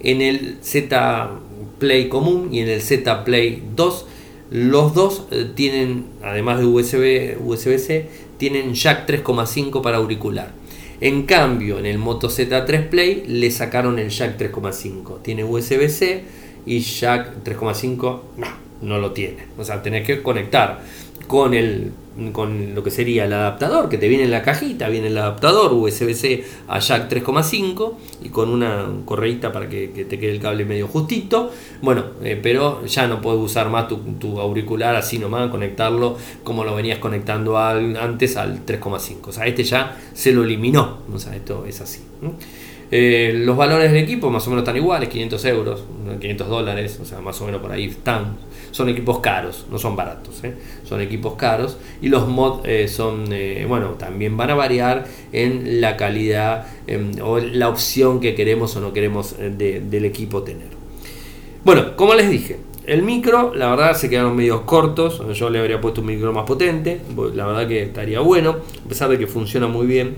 En 0.00 0.20
el 0.20 0.58
Z 0.60 1.30
Play 1.78 2.08
común 2.08 2.52
y 2.52 2.60
en 2.60 2.68
el 2.68 2.82
Z 2.82 3.24
Play 3.24 3.62
2, 3.74 4.06
los 4.50 4.94
dos 4.94 5.26
eh, 5.30 5.50
tienen, 5.54 6.06
además 6.22 6.58
de 6.58 6.66
USB, 6.66 7.36
USB-C, 7.40 8.08
tienen 8.38 8.74
jack 8.74 9.08
3,5 9.08 9.82
para 9.82 9.98
auricular. 9.98 10.52
En 11.00 11.24
cambio, 11.24 11.78
en 11.78 11.86
el 11.86 11.98
Moto 11.98 12.28
Z3 12.28 12.88
Play 12.88 13.24
le 13.26 13.50
sacaron 13.50 13.98
el 13.98 14.10
jack 14.10 14.38
3,5. 14.38 15.22
Tiene 15.22 15.44
USB-C 15.44 16.24
y 16.66 16.80
jack 16.80 17.44
3,5 17.44 18.20
no, 18.36 18.46
no 18.82 18.98
lo 18.98 19.12
tiene. 19.12 19.46
O 19.58 19.64
sea, 19.64 19.82
tenés 19.82 20.06
que 20.06 20.22
conectar 20.22 20.82
con 21.26 21.54
el 21.54 21.92
con 22.32 22.74
lo 22.74 22.84
que 22.84 22.90
sería 22.90 23.24
el 23.24 23.32
adaptador 23.32 23.88
que 23.88 23.98
te 23.98 24.08
viene 24.08 24.24
en 24.24 24.30
la 24.30 24.42
cajita, 24.42 24.88
viene 24.88 25.08
el 25.08 25.18
adaptador 25.18 25.72
USB-C 25.72 26.44
a 26.68 26.78
jack 26.78 27.10
3,5 27.10 27.94
y 28.22 28.28
con 28.28 28.50
una 28.50 28.86
correita 29.04 29.52
para 29.52 29.68
que, 29.68 29.88
te 29.88 30.18
quede 30.18 30.32
el 30.32 30.40
cable 30.40 30.64
medio 30.64 30.86
justito. 30.86 31.50
Bueno, 31.82 32.04
eh, 32.22 32.38
pero 32.40 32.86
ya 32.86 33.08
no 33.08 33.20
puedes 33.20 33.40
usar 33.40 33.68
más 33.68 33.88
tu, 33.88 34.40
auricular 34.40 34.94
así 34.94 35.18
nomás, 35.18 35.50
conectarlo 35.50 36.16
como 36.44 36.64
lo 36.64 36.74
venías 36.74 36.98
conectando 36.98 37.58
antes 37.58 38.36
al 38.36 38.64
3,5. 38.64 39.28
O 39.28 39.32
sea, 39.32 39.46
este 39.46 39.64
ya 39.64 39.98
se 40.12 40.32
lo 40.32 40.44
eliminó. 40.44 40.98
O 41.12 41.18
sea, 41.18 41.34
esto 41.34 41.64
es 41.66 41.80
así. 41.80 42.00
Los 42.90 43.56
valores 43.56 43.92
del 43.92 44.02
equipo 44.02 44.30
más 44.30 44.46
o 44.46 44.50
menos 44.50 44.62
están 44.62 44.76
iguales, 44.76 45.08
500 45.08 45.44
euros, 45.46 45.84
500 46.20 46.48
dólares, 46.48 46.98
o 47.02 47.04
sea, 47.04 47.20
más 47.20 47.40
o 47.40 47.46
menos 47.46 47.60
por 47.60 47.72
ahí 47.72 47.86
están. 47.86 48.36
Son 48.70 48.88
equipos 48.88 49.20
caros, 49.20 49.66
no 49.70 49.78
son 49.78 49.94
baratos, 49.94 50.42
¿eh? 50.42 50.54
son 50.84 51.00
equipos 51.00 51.34
caros. 51.34 51.78
Y 52.02 52.08
los 52.08 52.26
mods 52.26 52.62
eh, 52.64 52.88
son, 52.88 53.26
bueno, 53.68 53.90
también 53.90 54.36
van 54.36 54.50
a 54.50 54.54
variar 54.54 55.04
en 55.32 55.80
la 55.80 55.96
calidad 55.96 56.66
em, 56.86 57.12
o 57.22 57.38
la 57.38 57.68
opción 57.68 58.20
que 58.20 58.34
queremos 58.34 58.74
o 58.76 58.80
no 58.80 58.92
queremos 58.92 59.36
del 59.38 60.04
equipo 60.04 60.42
tener. 60.42 60.68
Bueno, 61.64 61.96
como 61.96 62.14
les 62.14 62.28
dije, 62.28 62.58
el 62.86 63.02
micro, 63.02 63.54
la 63.54 63.70
verdad, 63.70 63.94
se 63.94 64.10
quedaron 64.10 64.36
medio 64.36 64.66
cortos. 64.66 65.22
Yo 65.34 65.48
le 65.48 65.58
habría 65.58 65.80
puesto 65.80 66.02
un 66.02 66.08
micro 66.08 66.32
más 66.34 66.44
potente. 66.44 67.00
La 67.34 67.46
verdad 67.46 67.66
que 67.66 67.82
estaría 67.82 68.20
bueno, 68.20 68.56
a 68.84 68.88
pesar 68.88 69.08
de 69.08 69.18
que 69.18 69.26
funciona 69.26 69.66
muy 69.66 69.86
bien. 69.86 70.16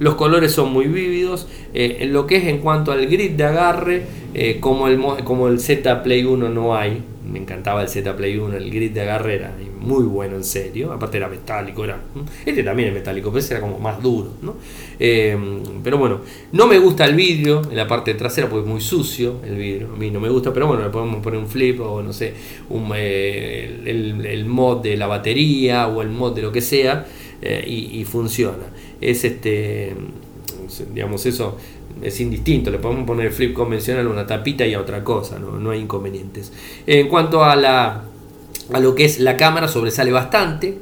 Los 0.00 0.14
colores 0.14 0.52
son 0.52 0.72
muy 0.72 0.86
vívidos. 0.86 1.46
Eh, 1.74 1.98
en 2.00 2.14
lo 2.14 2.26
que 2.26 2.36
es 2.36 2.46
en 2.46 2.58
cuanto 2.58 2.90
al 2.90 3.06
grid 3.06 3.32
de 3.32 3.44
agarre, 3.44 4.02
eh, 4.32 4.56
como, 4.58 4.88
el, 4.88 4.98
como 5.24 5.46
el 5.46 5.60
Z 5.60 6.02
Play 6.02 6.24
1 6.24 6.48
no 6.48 6.74
hay. 6.74 7.02
Me 7.30 7.38
encantaba 7.38 7.82
el 7.82 7.88
Z 7.88 8.16
Play 8.16 8.38
1, 8.38 8.56
el 8.56 8.70
grid 8.70 8.92
de 8.92 9.02
agarre 9.02 9.34
era 9.34 9.54
muy 9.78 10.04
bueno, 10.04 10.36
en 10.36 10.44
serio. 10.44 10.90
Aparte 10.90 11.18
era 11.18 11.28
metálico, 11.28 11.84
era. 11.84 12.00
Este 12.46 12.62
también 12.62 12.88
es 12.88 12.94
metálico, 12.94 13.28
pero 13.28 13.40
ese 13.40 13.52
era 13.52 13.60
como 13.60 13.78
más 13.78 14.02
duro, 14.02 14.30
eh, 14.98 15.36
pero 15.84 15.98
bueno, 15.98 16.20
no 16.52 16.66
me 16.66 16.78
gusta 16.78 17.04
el 17.04 17.14
vidrio 17.14 17.60
en 17.70 17.76
la 17.76 17.86
parte 17.86 18.14
trasera 18.14 18.48
porque 18.48 18.64
es 18.64 18.72
muy 18.72 18.80
sucio 18.80 19.36
el 19.44 19.56
vidrio. 19.56 19.90
A 19.94 19.96
mí 19.96 20.10
no 20.10 20.18
me 20.18 20.30
gusta, 20.30 20.52
pero 20.52 20.66
bueno, 20.66 20.82
le 20.82 20.88
podemos 20.88 21.22
poner 21.22 21.38
un 21.38 21.46
flip 21.46 21.78
o 21.80 22.02
no 22.02 22.14
sé, 22.14 22.32
el, 22.70 24.44
mod 24.46 24.82
de 24.82 24.96
la 24.96 25.06
batería 25.06 25.88
o 25.88 26.00
el 26.00 26.08
mod 26.08 26.34
de 26.34 26.42
lo 26.42 26.50
que 26.50 26.62
sea 26.62 27.06
y 27.66 28.04
funciona 28.04 28.64
es 29.00 29.24
este, 29.24 29.94
digamos, 30.92 31.26
eso 31.26 31.56
es 32.02 32.20
indistinto, 32.20 32.70
le 32.70 32.78
podemos 32.78 33.06
poner 33.06 33.32
flip 33.32 33.52
convencional 33.52 34.06
a 34.06 34.10
una 34.10 34.26
tapita 34.26 34.66
y 34.66 34.74
a 34.74 34.80
otra 34.80 35.04
cosa, 35.04 35.38
no, 35.38 35.58
no 35.58 35.70
hay 35.70 35.80
inconvenientes. 35.80 36.52
En 36.86 37.08
cuanto 37.08 37.44
a, 37.44 37.56
la, 37.56 38.04
a 38.72 38.80
lo 38.80 38.94
que 38.94 39.04
es 39.04 39.20
la 39.20 39.36
cámara, 39.36 39.68
sobresale 39.68 40.12
bastante, 40.12 40.78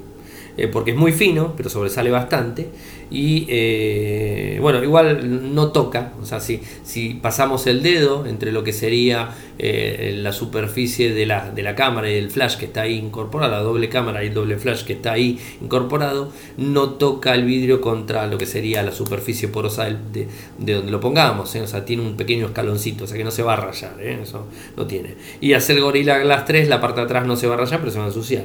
eh, 0.58 0.66
porque 0.66 0.90
es 0.90 0.96
muy 0.96 1.12
fino, 1.12 1.54
pero 1.56 1.70
sobresale 1.70 2.10
bastante. 2.10 2.68
Y 3.10 3.46
eh, 3.48 4.58
bueno, 4.60 4.82
igual 4.82 5.54
no 5.54 5.72
toca, 5.72 6.12
o 6.20 6.26
sea, 6.26 6.40
si, 6.40 6.60
si 6.84 7.14
pasamos 7.14 7.66
el 7.66 7.82
dedo 7.82 8.26
entre 8.26 8.52
lo 8.52 8.64
que 8.64 8.74
sería 8.74 9.30
eh, 9.58 10.14
la 10.20 10.32
superficie 10.32 11.14
de 11.14 11.24
la, 11.24 11.50
de 11.50 11.62
la 11.62 11.74
cámara 11.74 12.10
y 12.10 12.16
el 12.16 12.30
flash 12.30 12.56
que 12.56 12.66
está 12.66 12.82
ahí 12.82 12.98
incorporado, 12.98 13.52
la 13.52 13.60
doble 13.60 13.88
cámara 13.88 14.22
y 14.24 14.26
el 14.26 14.34
doble 14.34 14.58
flash 14.58 14.82
que 14.82 14.92
está 14.92 15.12
ahí 15.12 15.38
incorporado, 15.62 16.30
no 16.58 16.90
toca 16.90 17.34
el 17.34 17.44
vidrio 17.44 17.80
contra 17.80 18.26
lo 18.26 18.36
que 18.36 18.44
sería 18.44 18.82
la 18.82 18.92
superficie 18.92 19.48
porosa 19.48 19.84
de, 19.84 20.28
de 20.58 20.72
donde 20.74 20.92
lo 20.92 21.00
pongamos, 21.00 21.54
o 21.54 21.66
sea, 21.66 21.84
tiene 21.86 22.02
un 22.02 22.16
pequeño 22.16 22.46
escaloncito, 22.46 23.04
o 23.04 23.06
sea 23.06 23.16
que 23.16 23.24
no 23.24 23.30
se 23.30 23.42
va 23.42 23.54
a 23.54 23.56
rayar, 23.56 23.98
eso 24.02 24.46
no 24.76 24.86
tiene. 24.86 25.14
Y 25.40 25.54
hacer 25.54 25.80
Gorilla 25.80 26.18
Glass 26.18 26.44
3, 26.44 26.68
la 26.68 26.80
parte 26.80 27.00
de 27.00 27.06
atrás 27.06 27.26
no 27.26 27.36
se 27.36 27.46
va 27.46 27.54
a 27.54 27.58
rayar, 27.58 27.80
pero 27.80 27.90
se 27.90 27.98
va 27.98 28.04
a 28.04 28.08
ensuciar. 28.08 28.44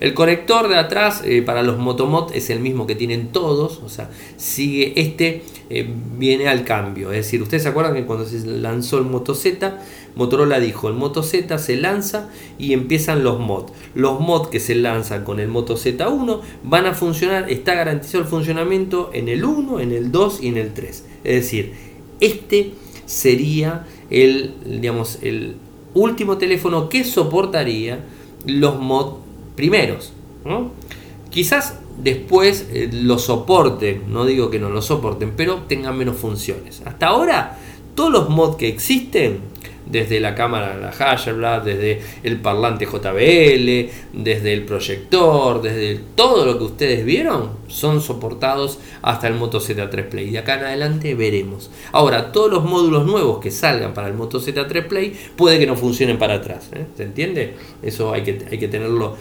El 0.00 0.14
conector 0.14 0.68
de 0.68 0.76
atrás 0.76 1.22
eh, 1.26 1.42
para 1.42 1.62
los 1.62 1.76
Motomod 1.76 2.34
es 2.34 2.48
el 2.48 2.60
mismo 2.60 2.86
que 2.86 2.94
tienen 2.94 3.28
todos, 3.28 3.82
o 3.84 3.90
sea, 3.90 4.08
sigue 4.38 4.94
este, 4.96 5.42
eh, 5.68 5.86
viene 6.16 6.48
al 6.48 6.64
cambio. 6.64 7.12
Es 7.12 7.26
decir, 7.26 7.42
ustedes 7.42 7.64
se 7.64 7.68
acuerdan 7.68 7.94
que 7.94 8.06
cuando 8.06 8.24
se 8.24 8.46
lanzó 8.46 8.96
el 8.96 9.04
Moto 9.04 9.34
Z, 9.34 9.78
Motorola 10.16 10.58
dijo, 10.58 10.88
el 10.88 10.94
Moto 10.94 11.22
Z 11.22 11.58
se 11.58 11.76
lanza 11.76 12.30
y 12.58 12.72
empiezan 12.72 13.22
los 13.22 13.38
mod. 13.38 13.66
Los 13.94 14.20
mod 14.20 14.48
que 14.48 14.58
se 14.58 14.74
lanzan 14.74 15.22
con 15.22 15.38
el 15.38 15.48
Moto 15.48 15.76
Z1 15.76 16.40
van 16.64 16.86
a 16.86 16.94
funcionar, 16.94 17.50
está 17.50 17.74
garantizado 17.74 18.24
el 18.24 18.28
funcionamiento 18.28 19.10
en 19.12 19.28
el 19.28 19.44
1, 19.44 19.80
en 19.80 19.92
el 19.92 20.10
2 20.10 20.42
y 20.42 20.48
en 20.48 20.56
el 20.56 20.72
3. 20.72 21.04
Es 21.24 21.34
decir, 21.34 21.74
este 22.20 22.72
sería 23.04 23.86
el, 24.08 24.54
digamos, 24.64 25.18
el 25.20 25.56
último 25.92 26.38
teléfono 26.38 26.88
que 26.88 27.04
soportaría 27.04 28.00
los 28.46 28.80
mod 28.80 29.19
primeros. 29.60 30.14
Quizás 31.28 31.78
después 32.02 32.66
eh, 32.72 32.88
lo 32.90 33.18
soporten, 33.18 34.04
no 34.10 34.24
digo 34.24 34.48
que 34.48 34.58
no 34.58 34.70
lo 34.70 34.80
soporten, 34.80 35.34
pero 35.36 35.64
tengan 35.68 35.98
menos 35.98 36.16
funciones. 36.16 36.80
Hasta 36.86 37.08
ahora, 37.08 37.58
todos 37.94 38.10
los 38.10 38.30
mods 38.30 38.56
que 38.56 38.68
existen 38.68 39.40
desde 39.90 40.20
la 40.20 40.34
cámara 40.34 40.76
la 40.76 40.88
Hasselblad, 40.88 41.62
desde 41.62 42.00
el 42.22 42.40
parlante 42.40 42.86
JBL, 42.86 43.90
desde 44.12 44.52
el 44.52 44.64
proyector, 44.64 45.62
desde 45.62 46.00
todo 46.14 46.46
lo 46.46 46.58
que 46.58 46.64
ustedes 46.64 47.04
vieron, 47.04 47.50
son 47.68 48.00
soportados 48.00 48.78
hasta 49.02 49.28
el 49.28 49.34
Moto 49.34 49.60
Z3 49.60 50.08
Play. 50.08 50.30
Y 50.30 50.36
acá 50.36 50.58
en 50.58 50.64
adelante 50.64 51.14
veremos. 51.14 51.70
Ahora, 51.92 52.32
todos 52.32 52.50
los 52.50 52.64
módulos 52.64 53.06
nuevos 53.06 53.40
que 53.40 53.50
salgan 53.50 53.94
para 53.94 54.08
el 54.08 54.14
Moto 54.14 54.40
Z3 54.40 54.86
Play 54.86 55.16
puede 55.36 55.58
que 55.58 55.66
no 55.66 55.76
funcionen 55.76 56.18
para 56.18 56.34
atrás. 56.34 56.70
¿eh? 56.72 56.86
¿Se 56.96 57.04
entiende? 57.04 57.54
Eso 57.82 58.12
hay 58.12 58.22
que, 58.22 58.46
hay 58.50 58.58
que 58.58 58.68
tenerlo, 58.68 59.16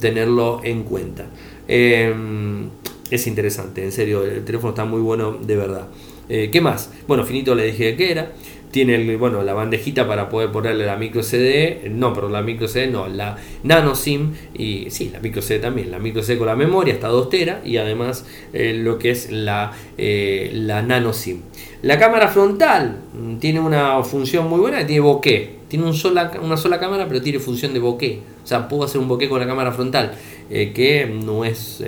tenerlo 0.00 0.60
en 0.62 0.82
cuenta. 0.84 1.26
Em, 1.68 2.68
es 3.10 3.26
interesante, 3.26 3.84
en 3.84 3.92
serio, 3.92 4.24
el 4.24 4.44
teléfono 4.44 4.70
está 4.70 4.84
muy 4.84 5.00
bueno 5.00 5.32
de 5.40 5.56
verdad. 5.56 5.88
Eh, 6.28 6.48
¿Qué 6.50 6.60
más? 6.60 6.90
Bueno, 7.06 7.24
finito 7.24 7.54
le 7.54 7.66
dije 7.66 7.94
que 7.96 8.10
era 8.10 8.32
tiene 8.72 9.16
bueno, 9.16 9.42
la 9.42 9.52
bandejita 9.52 10.08
para 10.08 10.30
poder 10.30 10.50
ponerle 10.50 10.86
la 10.86 10.96
micro 10.96 11.22
CD, 11.22 11.90
no, 11.90 12.14
pero 12.14 12.30
la 12.30 12.40
micro 12.40 12.66
CD 12.66 12.88
no, 12.88 13.06
la 13.06 13.36
nano 13.62 13.94
SIM 13.94 14.32
y 14.54 14.86
sí, 14.90 15.10
la 15.12 15.20
micro 15.20 15.42
CD 15.42 15.60
también, 15.60 15.90
la 15.90 15.98
micro 15.98 16.22
CD 16.22 16.38
con 16.38 16.46
la 16.46 16.56
memoria 16.56 16.94
hasta 16.94 17.08
2 17.08 17.28
tera 17.28 17.60
y 17.64 17.76
además 17.76 18.26
eh, 18.54 18.72
lo 18.72 18.98
que 18.98 19.10
es 19.10 19.30
la, 19.30 19.72
eh, 19.98 20.50
la 20.54 20.82
nano 20.82 21.12
SIM. 21.12 21.42
La 21.82 21.98
cámara 21.98 22.28
frontal 22.28 23.02
mm, 23.12 23.36
tiene 23.36 23.60
una 23.60 24.02
función 24.02 24.48
muy 24.48 24.60
buena, 24.60 24.86
tiene 24.86 25.00
bokeh, 25.00 25.58
tiene 25.68 25.84
un 25.84 25.94
sola, 25.94 26.32
una 26.42 26.56
sola 26.56 26.80
cámara 26.80 27.06
pero 27.06 27.20
tiene 27.20 27.40
función 27.40 27.74
de 27.74 27.78
bokeh, 27.78 28.20
o 28.42 28.46
sea, 28.46 28.68
puedo 28.68 28.84
hacer 28.84 29.00
un 29.00 29.08
bokeh 29.08 29.28
con 29.28 29.40
la 29.40 29.46
cámara 29.46 29.72
frontal. 29.72 30.12
Eh, 30.50 30.72
que 30.74 31.06
no 31.06 31.46
es 31.46 31.82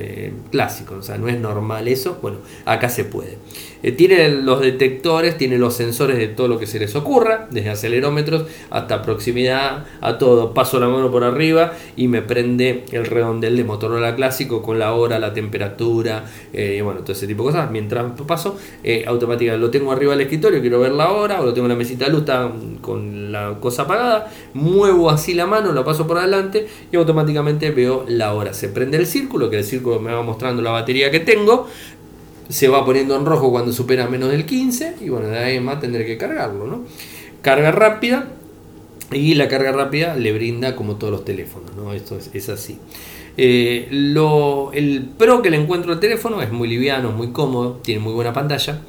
clásico, 0.50 0.94
o 0.94 1.02
sea, 1.02 1.18
no 1.18 1.28
es 1.28 1.38
normal 1.38 1.87
eso, 1.87 2.18
bueno, 2.23 2.38
acá 2.64 2.88
se 2.88 3.04
puede. 3.04 3.37
Eh, 3.84 3.92
tiene 3.92 4.30
los 4.30 4.62
detectores, 4.62 5.37
tiene 5.37 5.58
los 5.58 5.75
sensores 5.75 6.16
de 6.16 6.28
todo 6.28 6.49
lo 6.49 6.58
que 6.58 6.66
se 6.66 6.78
les 6.78 6.96
ocurra, 6.96 7.49
desde 7.50 7.68
acelerómetros 7.68 8.46
hasta 8.70 9.02
proximidad, 9.02 9.84
a 10.00 10.16
todo. 10.16 10.54
Paso 10.54 10.80
la 10.80 10.88
mano 10.88 11.11
por 11.11 11.23
arriba 11.23 11.75
y 11.94 12.08
me 12.08 12.23
prende 12.23 12.84
el 12.92 13.04
redondel 13.04 13.58
de 13.58 13.64
Motorola 13.64 14.16
clásico 14.16 14.62
con 14.62 14.78
la 14.78 14.94
hora, 14.94 15.18
la 15.18 15.34
temperatura, 15.34 16.25
eh, 16.54 16.76
y 16.78 16.80
bueno, 16.80 17.00
todo 17.00 17.12
ese 17.12 17.26
tipo 17.26 17.42
de 17.42 17.52
cosas. 17.52 17.70
Mientras 17.70 18.06
paso, 18.26 18.56
eh, 18.82 19.04
automáticamente 19.06 19.61
lo 19.61 19.70
tengo 19.70 19.92
arriba 19.92 20.12
del 20.12 20.23
escritorio, 20.23 20.62
quiero 20.62 20.80
ver 20.80 20.92
la 20.92 21.12
hora, 21.12 21.42
o 21.42 21.44
lo 21.44 21.52
tengo 21.52 21.66
en 21.66 21.73
la 21.73 21.78
mesita 21.78 22.06
de 22.06 22.12
luz, 22.12 22.20
está 22.20 22.50
con 22.80 23.32
la 23.32 23.58
cosa 23.61 23.82
apagada, 23.82 24.32
muevo 24.54 25.11
así 25.11 25.34
la 25.34 25.44
mano, 25.44 25.73
lo 25.73 25.84
paso 25.84 26.06
por 26.06 26.16
adelante 26.16 26.43
y 26.90 26.96
automáticamente 26.96 27.70
veo 27.70 28.04
la 28.08 28.34
hora. 28.34 28.54
Se 28.54 28.68
prende 28.68 28.96
el 28.96 29.06
círculo, 29.06 29.50
que 29.50 29.58
el 29.58 29.64
círculo 29.64 30.00
me 30.00 30.12
va 30.12 30.22
mostrando 30.22 30.62
la 30.62 30.70
batería 30.70 31.10
que 31.10 31.20
tengo 31.20 31.68
se 32.48 32.68
va 32.68 32.84
poniendo 32.84 33.16
en 33.16 33.24
rojo 33.24 33.50
cuando 33.50 33.72
supera 33.72 34.06
menos 34.06 34.30
del 34.30 34.44
15 34.44 34.96
y 35.00 35.08
bueno, 35.08 35.28
de 35.28 35.38
ahí 35.38 35.60
más 35.60 35.80
tendré 35.80 36.04
que 36.04 36.18
cargarlo. 36.18 36.82
Carga 37.42 37.72
rápida 37.72 38.28
y 39.12 39.34
la 39.34 39.48
carga 39.48 39.72
rápida 39.72 40.16
le 40.16 40.32
brinda 40.32 40.76
como 40.76 40.96
todos 40.96 41.12
los 41.12 41.24
teléfonos, 41.24 41.74
¿no? 41.76 41.92
Esto 41.92 42.18
es, 42.32 42.48
así. 42.48 42.78
Eh, 43.36 43.88
lo, 43.90 44.72
el 44.72 45.08
pro 45.18 45.42
que 45.42 45.50
le 45.50 45.56
encuentro 45.56 45.92
al 45.92 46.00
teléfono 46.00 46.40
es 46.42 46.52
muy 46.52 46.68
liviano, 46.68 47.12
muy 47.12 47.28
cómodo, 47.28 47.80
tiene 47.82 48.00
muy 48.00 48.12
buena 48.12 48.32
pantalla. 48.32 48.80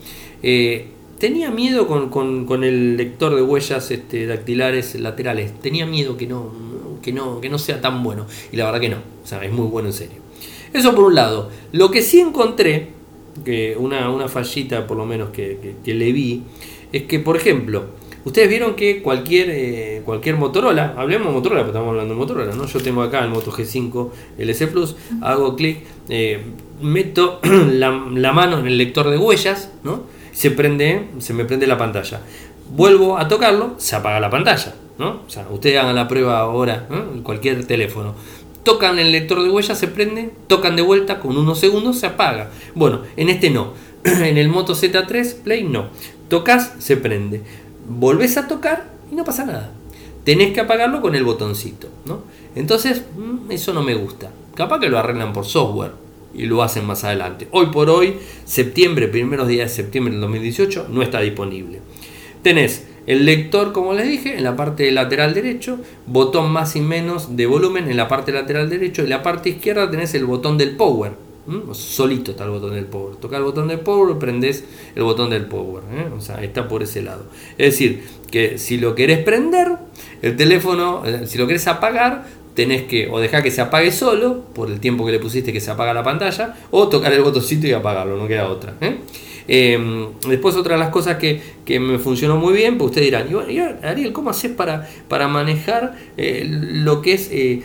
Eh, 0.43 0.87
tenía 1.19 1.51
miedo 1.51 1.87
con, 1.87 2.63
el 2.63 2.97
lector 2.97 3.35
de 3.35 3.41
huellas 3.41 3.91
este, 3.91 4.25
dactilares 4.25 4.95
laterales. 4.95 5.59
Tenía 5.59 5.85
miedo 5.85 6.17
que 6.17 6.27
no, 6.27 6.51
que, 7.05 7.13
no, 7.13 7.39
que 7.39 7.49
no 7.49 7.59
sea 7.59 7.79
tan 7.79 8.01
bueno. 8.03 8.25
Y 8.51 8.57
la 8.57 8.65
verdad 8.65 8.81
que 8.81 8.89
no. 8.89 8.97
O 9.23 9.27
sea, 9.27 9.45
es 9.45 9.51
muy 9.51 9.67
bueno 9.67 9.89
en 9.89 9.93
serio. 9.93 10.17
Eso 10.73 10.95
por 10.95 11.05
un 11.05 11.15
lado. 11.15 11.51
Lo 11.71 11.91
que 11.91 12.01
sí 12.01 12.19
encontré, 12.19 12.89
que 13.45 13.77
una, 13.77 14.09
una 14.09 14.27
fallita 14.27 14.87
por 14.87 14.97
lo 14.97 15.05
menos 15.05 15.29
que, 15.29 15.75
le 15.85 16.11
vi, 16.11 16.41
es 16.91 17.03
que, 17.03 17.19
por 17.19 17.37
ejemplo, 17.37 17.85
ustedes 18.25 18.49
vieron 18.49 18.75
que 18.75 19.03
cualquier, 19.03 19.49
eh, 19.51 20.01
cualquier 20.03 20.35
Motorola, 20.35 20.95
hablemos 20.97 21.27
de 21.27 21.33
Motorola, 21.33 21.61
porque 21.61 21.71
estamos 21.71 21.89
hablando 21.89 22.15
de 22.15 22.19
Motorola, 22.19 22.55
¿no? 22.55 22.65
Yo 22.65 22.81
tengo 22.81 23.03
acá 23.03 23.23
el 23.23 23.29
Moto 23.29 23.51
G5 23.51 24.09
LS 24.39 24.67
Plus, 24.67 24.95
hago 25.21 25.55
clic, 25.55 25.83
eh, 26.09 26.41
meto 26.81 27.39
la, 27.43 28.07
la, 28.11 28.33
mano 28.33 28.57
en 28.57 28.65
el 28.65 28.79
lector 28.79 29.11
de 29.11 29.17
huellas, 29.17 29.71
¿no? 29.83 30.03
Se 30.31 30.49
prende, 30.51 31.05
se 31.19 31.33
me 31.33 31.45
prende 31.45 31.67
la 31.67 31.77
pantalla. 31.77 32.21
Vuelvo 32.75 33.19
a 33.19 33.27
tocarlo, 33.27 33.75
se 33.77 33.95
apaga 33.95 34.19
la 34.19 34.31
pantalla, 34.31 34.73
¿no? 34.97 35.21
Ustedes 35.51 35.79
hagan 35.79 35.95
la 35.95 36.07
prueba 36.07 36.39
ahora, 36.39 36.87
cualquier 37.23 37.65
teléfono 37.65 38.15
tocan 38.65 38.99
el 38.99 39.13
lector 39.13 39.41
de 39.41 39.49
huellas, 39.49 39.77
se 39.77 39.87
prende, 39.87 40.31
tocan 40.47 40.75
de 40.75 40.81
vuelta, 40.81 41.21
con 41.21 41.37
unos 41.37 41.59
segundos 41.59 41.99
se 41.99 42.07
apaga. 42.07 42.49
Bueno, 42.73 43.03
en 43.15 43.29
este 43.29 43.49
no. 43.49 43.73
en 44.03 44.37
el 44.37 44.49
Moto 44.49 44.73
Z3 44.73 45.35
Play 45.35 45.63
no. 45.63 45.85
Tocas, 46.27 46.73
se 46.79 46.97
prende. 46.97 47.41
Volvés 47.87 48.35
a 48.35 48.47
tocar 48.47 48.91
y 49.09 49.15
no 49.15 49.23
pasa 49.23 49.45
nada. 49.45 49.71
Tenés 50.25 50.51
que 50.51 50.59
apagarlo 50.61 50.99
con 51.01 51.15
el 51.15 51.23
botoncito, 51.23 51.87
¿no? 52.05 52.23
Entonces, 52.55 53.03
mm, 53.15 53.51
eso 53.51 53.71
no 53.73 53.83
me 53.83 53.93
gusta. 53.93 54.31
Capaz 54.55 54.79
que 54.79 54.89
lo 54.89 54.97
arreglan 54.97 55.31
por 55.31 55.45
software 55.45 55.91
y 56.33 56.47
lo 56.47 56.63
hacen 56.63 56.85
más 56.85 57.03
adelante. 57.03 57.47
Hoy 57.51 57.67
por 57.67 57.91
hoy, 57.91 58.15
septiembre, 58.45 59.07
primeros 59.07 59.47
días 59.47 59.69
de 59.69 59.75
septiembre 59.75 60.13
del 60.13 60.21
2018, 60.21 60.87
no 60.89 61.03
está 61.03 61.21
disponible. 61.21 61.81
Tenés 62.41 62.87
el 63.07 63.25
lector, 63.25 63.71
como 63.71 63.93
les 63.93 64.07
dije, 64.07 64.37
en 64.37 64.43
la 64.43 64.55
parte 64.55 64.91
lateral 64.91 65.33
derecho, 65.33 65.79
botón 66.07 66.51
más 66.51 66.75
y 66.75 66.81
menos 66.81 67.35
de 67.35 67.45
volumen 67.45 67.89
en 67.89 67.97
la 67.97 68.07
parte 68.07 68.31
lateral 68.31 68.69
derecho 68.69 69.03
y 69.03 69.07
la 69.07 69.21
parte 69.21 69.49
izquierda 69.49 69.89
tenés 69.89 70.13
el 70.15 70.25
botón 70.25 70.57
del 70.57 70.75
power. 70.75 71.25
Solito 71.73 72.31
está 72.31 72.45
el 72.45 72.49
botón 72.49 72.73
del 72.73 72.85
power. 72.85 73.17
Toca 73.17 73.37
el 73.37 73.43
botón 73.43 73.67
del 73.67 73.79
power, 73.79 74.17
prendes 74.17 74.63
el 74.95 75.03
botón 75.03 75.29
del 75.29 75.45
power. 75.45 75.83
¿eh? 75.93 76.07
O 76.17 76.19
sea, 76.19 76.43
está 76.43 76.67
por 76.67 76.81
ese 76.81 77.03
lado. 77.03 77.25
Es 77.57 77.73
decir, 77.73 78.03
que 78.31 78.57
si 78.57 78.77
lo 78.77 78.95
querés 78.95 79.19
prender, 79.19 79.73
el 80.23 80.35
teléfono, 80.35 81.03
eh, 81.05 81.27
si 81.27 81.37
lo 81.37 81.45
querés 81.45 81.67
apagar, 81.67 82.25
tenés 82.55 82.83
que 82.83 83.09
o 83.11 83.19
dejar 83.19 83.43
que 83.43 83.51
se 83.51 83.61
apague 83.61 83.91
solo, 83.91 84.45
por 84.55 84.71
el 84.71 84.79
tiempo 84.79 85.05
que 85.05 85.11
le 85.11 85.19
pusiste 85.19 85.53
que 85.53 85.61
se 85.61 85.69
apaga 85.69 85.93
la 85.93 86.03
pantalla, 86.03 86.55
o 86.71 86.87
tocar 86.87 87.13
el 87.13 87.21
botoncito 87.21 87.67
y 87.67 87.73
apagarlo, 87.73 88.17
no 88.17 88.27
queda 88.27 88.47
otra. 88.47 88.73
¿eh? 88.81 88.97
Em, 89.47 90.07
después 90.27 90.55
otra 90.55 90.75
de 90.75 90.79
las 90.79 90.89
cosas 90.89 91.17
que, 91.17 91.55
me 91.79 91.97
funcionó 91.97 92.37
muy 92.37 92.53
bien, 92.53 92.77
pues 92.77 92.89
ustedes 92.91 93.07
dirán, 93.07 93.27
Ariel, 93.83 94.13
¿cómo 94.13 94.29
haces 94.29 94.51
para, 94.51 94.87
para 95.07 95.27
manejar 95.27 95.97
eh, 96.15 96.45
lo 96.47 97.01
que 97.01 97.13
es 97.13 97.29
eh, 97.31 97.63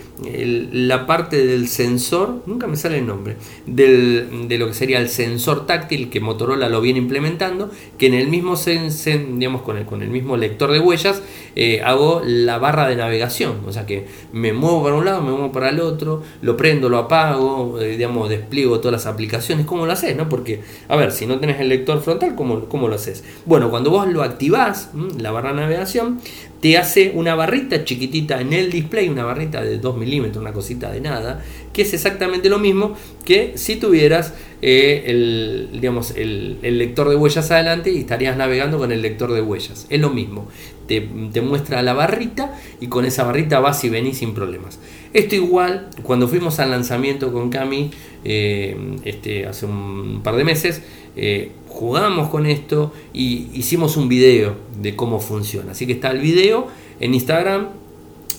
la 0.72 1.06
parte 1.06 1.44
del 1.44 1.68
sensor? 1.68 2.42
Nunca 2.46 2.66
me 2.66 2.76
sale 2.76 2.98
el 2.98 3.06
nombre, 3.06 3.36
de 3.66 4.56
lo 4.58 4.66
que 4.68 4.74
sería 4.74 4.98
el 5.00 5.10
sensor 5.10 5.66
táctil 5.66 6.08
que 6.08 6.20
Motorola 6.20 6.70
lo 6.70 6.80
viene 6.80 6.98
implementando, 6.98 7.70
que 7.98 8.06
en 8.06 8.14
el 8.14 8.28
mismo, 8.28 8.54
digamos, 8.56 9.62
con 9.62 9.76
el, 9.76 9.84
con 9.84 10.02
el 10.02 10.08
mismo 10.08 10.36
lector 10.38 10.72
de 10.72 10.78
huellas 10.78 11.22
eh, 11.54 11.82
hago 11.84 12.22
la 12.24 12.58
barra 12.58 12.88
de 12.88 12.96
navegación, 12.96 13.60
o 13.66 13.72
sea 13.72 13.84
que 13.84 14.06
me 14.32 14.54
muevo 14.54 14.82
para 14.82 14.94
un 14.94 15.04
lado, 15.04 15.20
me 15.20 15.30
muevo 15.30 15.52
para 15.52 15.68
el 15.68 15.80
otro, 15.80 16.22
lo 16.40 16.56
prendo, 16.56 16.88
lo 16.88 16.96
apago, 16.96 17.78
digamos, 17.78 18.30
despliego 18.30 18.78
todas 18.80 18.92
las 18.92 19.06
aplicaciones, 19.06 19.66
¿cómo 19.66 19.84
lo 19.84 19.92
haces? 19.92 20.16
No? 20.16 20.28
Porque, 20.28 20.60
a 20.88 20.96
ver, 20.96 21.12
si 21.12 21.26
no 21.26 21.38
tenés 21.38 21.60
el 21.60 21.69
lector 21.70 22.00
frontal, 22.02 22.34
¿cómo, 22.34 22.88
lo 22.88 22.94
haces? 22.94 23.24
Bueno, 23.46 23.70
cuando 23.70 23.90
vos 23.90 24.06
lo 24.06 24.22
activás, 24.22 24.90
la 25.18 25.30
barra 25.30 25.50
de 25.50 25.62
navegación, 25.62 26.20
te 26.60 26.76
hace 26.76 27.12
una 27.14 27.34
barrita 27.34 27.84
chiquitita 27.84 28.40
en 28.40 28.52
el 28.52 28.70
display, 28.70 29.08
una 29.08 29.24
barrita 29.24 29.62
de 29.62 29.78
2 29.78 29.96
milímetros, 29.96 30.42
una 30.42 30.52
cosita 30.52 30.92
de 30.92 31.00
nada, 31.00 31.42
que 31.72 31.82
es 31.82 31.94
exactamente 31.94 32.50
lo 32.50 32.58
mismo 32.58 32.94
que 33.24 33.52
si 33.56 33.76
tuvieras 33.76 34.34
eh, 34.62 35.04
el, 35.06 35.68
digamos, 35.72 36.10
el, 36.16 36.58
lector 36.60 37.08
de 37.08 37.16
huellas 37.16 37.50
adelante 37.50 37.90
y 37.90 37.98
estarías 37.98 38.36
navegando 38.36 38.76
con 38.76 38.92
el 38.92 39.00
lector 39.00 39.32
de 39.32 39.40
huellas. 39.40 39.86
Es 39.88 40.00
lo 40.00 40.10
mismo, 40.10 40.48
te, 40.86 41.00
muestra 41.40 41.82
la 41.82 41.94
barrita 41.94 42.54
y 42.80 42.88
con 42.88 43.06
esa 43.06 43.24
barrita 43.24 43.60
vas 43.60 43.82
y 43.84 43.88
venís 43.88 44.18
sin 44.18 44.34
problemas. 44.34 44.78
Esto 45.14 45.34
igual, 45.34 45.88
cuando 46.02 46.28
fuimos 46.28 46.60
al 46.60 46.70
lanzamiento 46.70 47.32
con 47.32 47.48
Cami 47.48 47.90
eh, 48.24 48.76
este, 49.04 49.46
hace 49.46 49.64
un 49.64 50.20
par 50.22 50.36
de 50.36 50.44
meses, 50.44 50.82
eh, 51.16 51.52
jugamos 51.68 52.28
con 52.28 52.46
esto 52.46 52.92
y 53.12 53.48
hicimos 53.54 53.96
un 53.96 54.08
video 54.08 54.56
de 54.80 54.96
cómo 54.96 55.20
funciona. 55.20 55.72
Así 55.72 55.86
que 55.86 55.92
está 55.92 56.10
el 56.10 56.20
video 56.20 56.68
en 57.00 57.14
Instagram. 57.14 57.68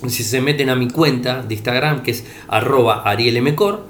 Si 0.07 0.23
se 0.23 0.41
meten 0.41 0.69
a 0.69 0.75
mi 0.75 0.89
cuenta 0.89 1.43
de 1.43 1.53
Instagram, 1.53 2.01
que 2.01 2.09
es 2.11 2.25
arroba 2.47 3.03
arielmcor, 3.03 3.85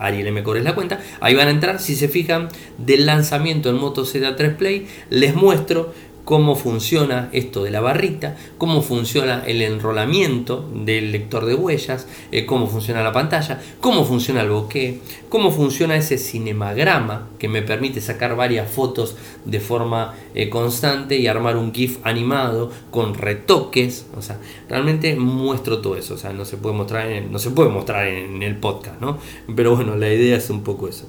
es 0.57 0.63
la 0.63 0.75
cuenta, 0.75 0.99
ahí 1.21 1.35
van 1.35 1.47
a 1.47 1.51
entrar, 1.51 1.79
si 1.79 1.95
se 1.95 2.09
fijan, 2.09 2.49
del 2.77 3.05
lanzamiento 3.05 3.69
en 3.69 3.77
Moto 3.77 4.03
Z3 4.03 4.57
Play, 4.57 4.87
les 5.09 5.35
muestro 5.35 5.93
cómo 6.31 6.55
funciona 6.55 7.27
esto 7.33 7.61
de 7.61 7.71
la 7.71 7.81
barrita, 7.81 8.37
cómo 8.57 8.81
funciona 8.81 9.43
el 9.45 9.61
enrolamiento 9.61 10.65
del 10.73 11.11
lector 11.11 11.45
de 11.45 11.55
huellas, 11.55 12.07
eh, 12.31 12.45
cómo 12.45 12.67
funciona 12.67 13.03
la 13.03 13.11
pantalla, 13.11 13.61
cómo 13.81 14.05
funciona 14.05 14.39
el 14.39 14.49
bokeh, 14.49 15.01
cómo 15.27 15.51
funciona 15.51 15.97
ese 15.97 16.17
cinemagrama 16.17 17.27
que 17.37 17.49
me 17.49 17.61
permite 17.61 17.99
sacar 17.99 18.37
varias 18.37 18.71
fotos 18.71 19.17
de 19.43 19.59
forma 19.59 20.13
eh, 20.33 20.49
constante 20.49 21.17
y 21.17 21.27
armar 21.27 21.57
un 21.57 21.73
GIF 21.73 21.97
animado 22.03 22.71
con 22.91 23.13
retoques. 23.13 24.05
O 24.17 24.21
sea, 24.21 24.39
realmente 24.69 25.17
muestro 25.17 25.79
todo 25.81 25.97
eso. 25.97 26.13
O 26.13 26.17
sea, 26.17 26.31
no 26.31 26.45
se 26.45 26.55
puede 26.55 26.77
mostrar 26.77 27.11
en, 27.11 27.29
no 27.29 27.39
se 27.39 27.49
puede 27.49 27.67
mostrar 27.67 28.07
en 28.07 28.41
el 28.41 28.55
podcast, 28.55 29.01
¿no? 29.01 29.17
Pero 29.53 29.75
bueno, 29.75 29.97
la 29.97 30.07
idea 30.07 30.37
es 30.37 30.49
un 30.49 30.63
poco 30.63 30.87
eso. 30.87 31.07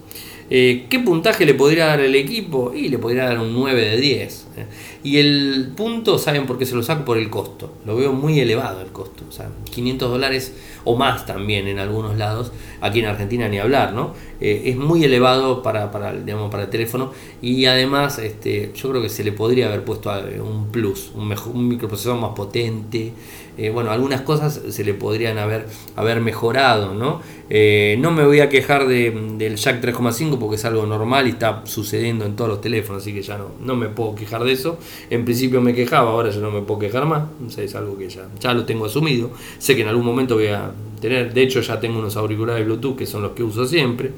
Eh, 0.55 0.85
¿Qué 0.91 0.99
puntaje 0.99 1.47
le 1.47 1.55
podría 1.55 1.87
dar 1.87 2.01
el 2.03 2.15
equipo? 2.15 2.75
Y 2.75 2.91
le 2.91 2.99
podría 2.99 3.25
dar 3.25 3.38
un 3.38 3.55
9 3.55 3.81
de 3.81 3.97
10. 3.97 4.49
Eh. 4.59 4.67
Y 5.03 5.17
el 5.17 5.73
punto, 5.75 6.19
¿saben 6.19 6.45
por 6.45 6.59
qué 6.59 6.67
se 6.67 6.75
lo 6.75 6.83
saco? 6.83 7.07
Por 7.07 7.17
el 7.17 7.31
costo. 7.31 7.73
Lo 7.87 7.97
veo 7.97 8.12
muy 8.12 8.38
elevado 8.38 8.83
el 8.83 8.88
costo. 8.88 9.25
O 9.27 9.33
sea, 9.33 9.49
500 9.71 10.11
dólares 10.11 10.55
o 10.85 10.95
más 10.95 11.25
también 11.25 11.69
en 11.69 11.79
algunos 11.79 12.19
lados. 12.19 12.53
Aquí 12.83 12.99
en 12.99 13.07
Argentina 13.07 13.49
ni 13.49 13.61
hablar, 13.61 13.95
¿no? 13.95 14.12
Eh, 14.43 14.65
es 14.67 14.77
muy 14.77 15.03
elevado 15.05 15.62
para, 15.62 15.91
para, 15.91 16.12
digamos, 16.12 16.51
para 16.51 16.65
el 16.65 16.69
teléfono. 16.69 17.12
Y 17.41 17.65
además, 17.65 18.19
este, 18.19 18.73
yo 18.75 18.91
creo 18.91 19.01
que 19.01 19.09
se 19.09 19.25
le 19.25 19.33
podría 19.33 19.69
haber 19.69 19.87
puesto 19.87 20.12
un 20.45 20.67
plus, 20.71 21.12
un, 21.15 21.29
mejor, 21.29 21.57
un 21.57 21.67
microprocesador 21.67 22.21
más 22.21 22.33
potente. 22.33 23.15
Eh, 23.59 23.71
bueno, 23.71 23.91
algunas 23.91 24.23
cosas 24.23 24.61
se 24.71 24.85
le 24.85 24.95
podrían 24.95 25.38
haber, 25.38 25.67
haber 25.95 26.21
mejorado, 26.21 26.95
¿no? 26.95 27.21
Eh, 27.51 27.97
no 27.99 28.11
me 28.11 28.25
voy 28.25 28.41
a 28.41 28.49
quejar 28.49 28.87
del 28.88 29.57
Jack 29.57 29.83
3,5 29.83 30.38
porque 30.38 30.57
es 30.57 30.65
algo 30.65 30.87
normal 30.87 31.27
y 31.27 31.31
está 31.31 31.62
sucediendo 31.65 32.25
en 32.25 32.35
todos 32.35 32.49
los 32.49 32.61
teléfonos, 32.62 33.03
así 33.03 33.12
que 33.12 33.21
ya 33.21 33.37
no, 33.37 33.51
no 33.61 33.77
me 33.77 33.88
puedo 33.88 34.15
quejar 34.15 34.45
de 34.45 34.53
eso. 34.53 34.79
En 35.11 35.25
principio 35.25 35.61
me 35.61 35.75
quejaba, 35.75 36.11
ahora 36.11 36.31
ya 36.31 36.41
no 36.41 36.51
me 36.51 36.62
puedo 36.62 36.81
quejar 36.81 37.05
más, 37.05 37.25
es 37.59 37.75
algo 37.75 37.99
que 37.99 38.09
ya, 38.09 38.27
ya 38.41 38.55
lo 38.55 38.65
tengo 38.65 38.87
asumido. 38.87 39.31
Sé 39.59 39.77
que 39.77 39.83
en 39.83 39.88
algún 39.88 40.07
momento 40.07 40.37
voy 40.37 40.47
a 40.47 40.73
tener, 41.01 41.35
de 41.35 41.43
hecho 41.43 41.61
ya 41.61 41.79
tengo 41.79 41.99
unos 41.99 42.17
auriculares 42.17 42.65
Bluetooth 42.65 42.97
que 42.97 43.07
son 43.07 43.23
los 43.23 43.33
que 43.33 43.43
uso 43.43 43.67
siempre. 43.67 44.12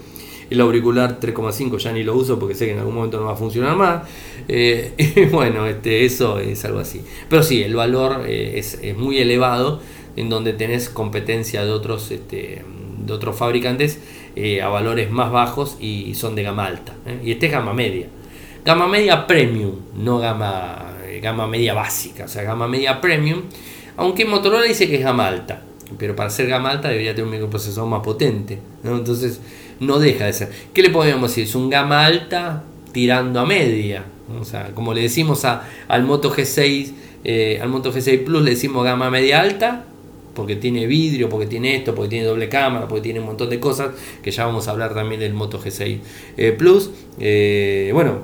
El 0.50 0.60
auricular 0.60 1.20
3,5 1.20 1.78
ya 1.78 1.92
ni 1.92 2.02
lo 2.02 2.14
uso 2.14 2.38
porque 2.38 2.54
sé 2.54 2.66
que 2.66 2.72
en 2.72 2.78
algún 2.78 2.94
momento 2.94 3.18
no 3.18 3.26
va 3.26 3.32
a 3.32 3.36
funcionar 3.36 3.76
más. 3.76 4.02
Eh, 4.48 4.92
y 4.98 5.24
bueno, 5.30 5.66
este, 5.66 6.04
eso 6.04 6.38
es 6.38 6.64
algo 6.64 6.80
así. 6.80 7.02
Pero 7.28 7.42
sí, 7.42 7.62
el 7.62 7.74
valor 7.74 8.24
eh, 8.26 8.58
es, 8.58 8.80
muy 8.96 9.18
elevado 9.18 9.80
en 10.16 10.28
donde 10.28 10.52
tenés 10.52 10.88
competencia 10.88 11.64
de 11.64 11.70
otros, 11.70 12.10
este, 12.10 12.62
de 12.98 13.12
otros 13.12 13.36
fabricantes 13.36 13.98
eh, 14.36 14.62
a 14.62 14.68
valores 14.68 15.10
más 15.10 15.32
bajos 15.32 15.76
y 15.80 16.14
son 16.14 16.34
de 16.34 16.42
gama 16.42 16.66
alta. 16.66 16.94
Y 17.24 17.32
este 17.32 17.46
es 17.46 17.52
gama 17.52 17.72
media. 17.72 18.06
Gama 18.64 18.86
media 18.86 19.26
premium, 19.26 19.72
no 19.94 20.18
gama, 20.18 20.94
gama 21.20 21.46
media 21.46 21.74
básica, 21.74 22.24
o 22.24 22.28
sea, 22.28 22.44
gama 22.44 22.66
media 22.66 22.98
premium. 22.98 23.42
Aunque 23.96 24.24
Motorola 24.24 24.64
dice 24.64 24.88
que 24.88 24.96
es 24.96 25.04
gama 25.04 25.26
alta, 25.28 25.62
pero 25.98 26.16
para 26.16 26.30
ser 26.30 26.48
gama 26.48 26.70
alta 26.70 26.88
debería 26.88 27.12
tener 27.12 27.26
un 27.26 27.32
microprocesador 27.32 27.88
más 27.88 28.00
potente. 28.00 28.58
Entonces, 28.82 29.40
no 29.80 29.98
deja 29.98 30.26
de 30.26 30.32
ser. 30.32 30.50
¿Qué 30.72 30.82
le 30.82 30.90
podríamos 30.90 31.30
decir? 31.30 31.44
Es 31.44 31.54
un 31.54 31.70
gama 31.70 32.04
alta 32.04 32.64
tirando 32.92 33.40
a 33.40 33.46
media. 33.46 34.04
O 34.40 34.44
sea, 34.44 34.70
como 34.74 34.94
le 34.94 35.02
decimos 35.02 35.44
a, 35.44 35.68
al 35.88 36.04
Moto 36.04 36.32
G6, 36.32 36.92
eh, 37.24 37.58
al 37.60 37.68
Moto 37.68 37.92
G6 37.92 38.24
Plus 38.24 38.42
le 38.42 38.50
decimos 38.50 38.84
gama 38.84 39.10
media 39.10 39.40
alta, 39.40 39.84
porque 40.34 40.56
tiene 40.56 40.86
vidrio, 40.86 41.28
porque 41.28 41.46
tiene 41.46 41.76
esto, 41.76 41.94
porque 41.94 42.10
tiene 42.10 42.26
doble 42.26 42.48
cámara, 42.48 42.88
porque 42.88 43.02
tiene 43.02 43.20
un 43.20 43.26
montón 43.26 43.50
de 43.50 43.60
cosas, 43.60 43.90
que 44.22 44.30
ya 44.30 44.46
vamos 44.46 44.68
a 44.68 44.72
hablar 44.72 44.94
también 44.94 45.20
del 45.20 45.34
Moto 45.34 45.60
G6 45.60 45.98
eh, 46.36 46.52
Plus. 46.52 46.90
Eh, 47.18 47.90
bueno, 47.92 48.18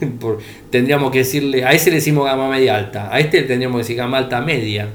tendríamos 0.70 1.10
que 1.10 1.18
decirle, 1.18 1.64
a 1.64 1.72
ese 1.72 1.90
le 1.90 1.96
decimos 1.96 2.24
gama 2.24 2.48
media 2.48 2.76
alta, 2.76 3.12
a 3.14 3.18
este 3.20 3.42
tendríamos 3.42 3.76
que 3.76 3.82
decir 3.82 3.96
gama 3.96 4.18
alta 4.18 4.40
media. 4.40 4.88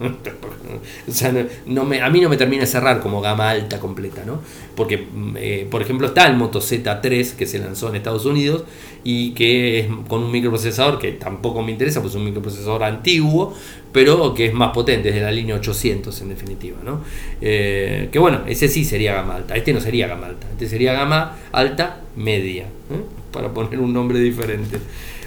o 1.08 1.12
sea, 1.12 1.34
no, 1.66 1.84
me, 1.84 2.00
a 2.00 2.08
mí 2.08 2.20
no 2.20 2.30
me 2.30 2.38
termina 2.38 2.62
de 2.62 2.66
cerrar 2.66 3.00
como 3.00 3.20
gama 3.20 3.50
alta 3.50 3.78
completa, 3.78 4.24
¿no? 4.24 4.40
Porque, 4.74 4.96
mm, 4.96 5.36
eh, 5.36 5.66
por 5.70 5.82
ejemplo, 5.82 6.06
está 6.06 6.26
el 6.26 6.36
Moto 6.36 6.60
Z3 6.60 7.34
que 7.34 7.46
se 7.46 7.58
lanzó 7.58 7.90
en 7.90 7.96
Estados 7.96 8.24
Unidos 8.24 8.64
y 9.04 9.32
que 9.32 9.80
es 9.80 9.86
con 10.08 10.22
un 10.22 10.30
microprocesador 10.30 10.98
que 10.98 11.12
tampoco 11.12 11.62
me 11.62 11.72
interesa, 11.72 12.00
pues 12.00 12.14
es 12.14 12.16
un 12.18 12.24
microprocesador 12.24 12.82
antiguo, 12.82 13.54
pero 13.92 14.32
que 14.32 14.46
es 14.46 14.54
más 14.54 14.72
potente, 14.72 15.10
es 15.10 15.14
de 15.14 15.20
la 15.20 15.32
línea 15.32 15.56
800 15.56 16.18
en 16.22 16.28
definitiva, 16.30 16.78
¿no? 16.82 17.02
Eh, 17.42 18.08
que 18.10 18.18
bueno, 18.18 18.40
ese 18.46 18.68
sí 18.68 18.86
sería 18.86 19.12
gama 19.12 19.36
alta, 19.36 19.54
este 19.54 19.74
no 19.74 19.80
sería 19.80 20.06
gama 20.06 20.28
alta, 20.28 20.46
este 20.50 20.66
sería 20.66 20.94
gama 20.94 21.36
alta 21.52 22.00
media, 22.16 22.64
¿eh? 22.64 23.02
para 23.32 23.52
poner 23.52 23.78
un 23.80 23.92
nombre 23.92 24.18
diferente. 24.18 24.78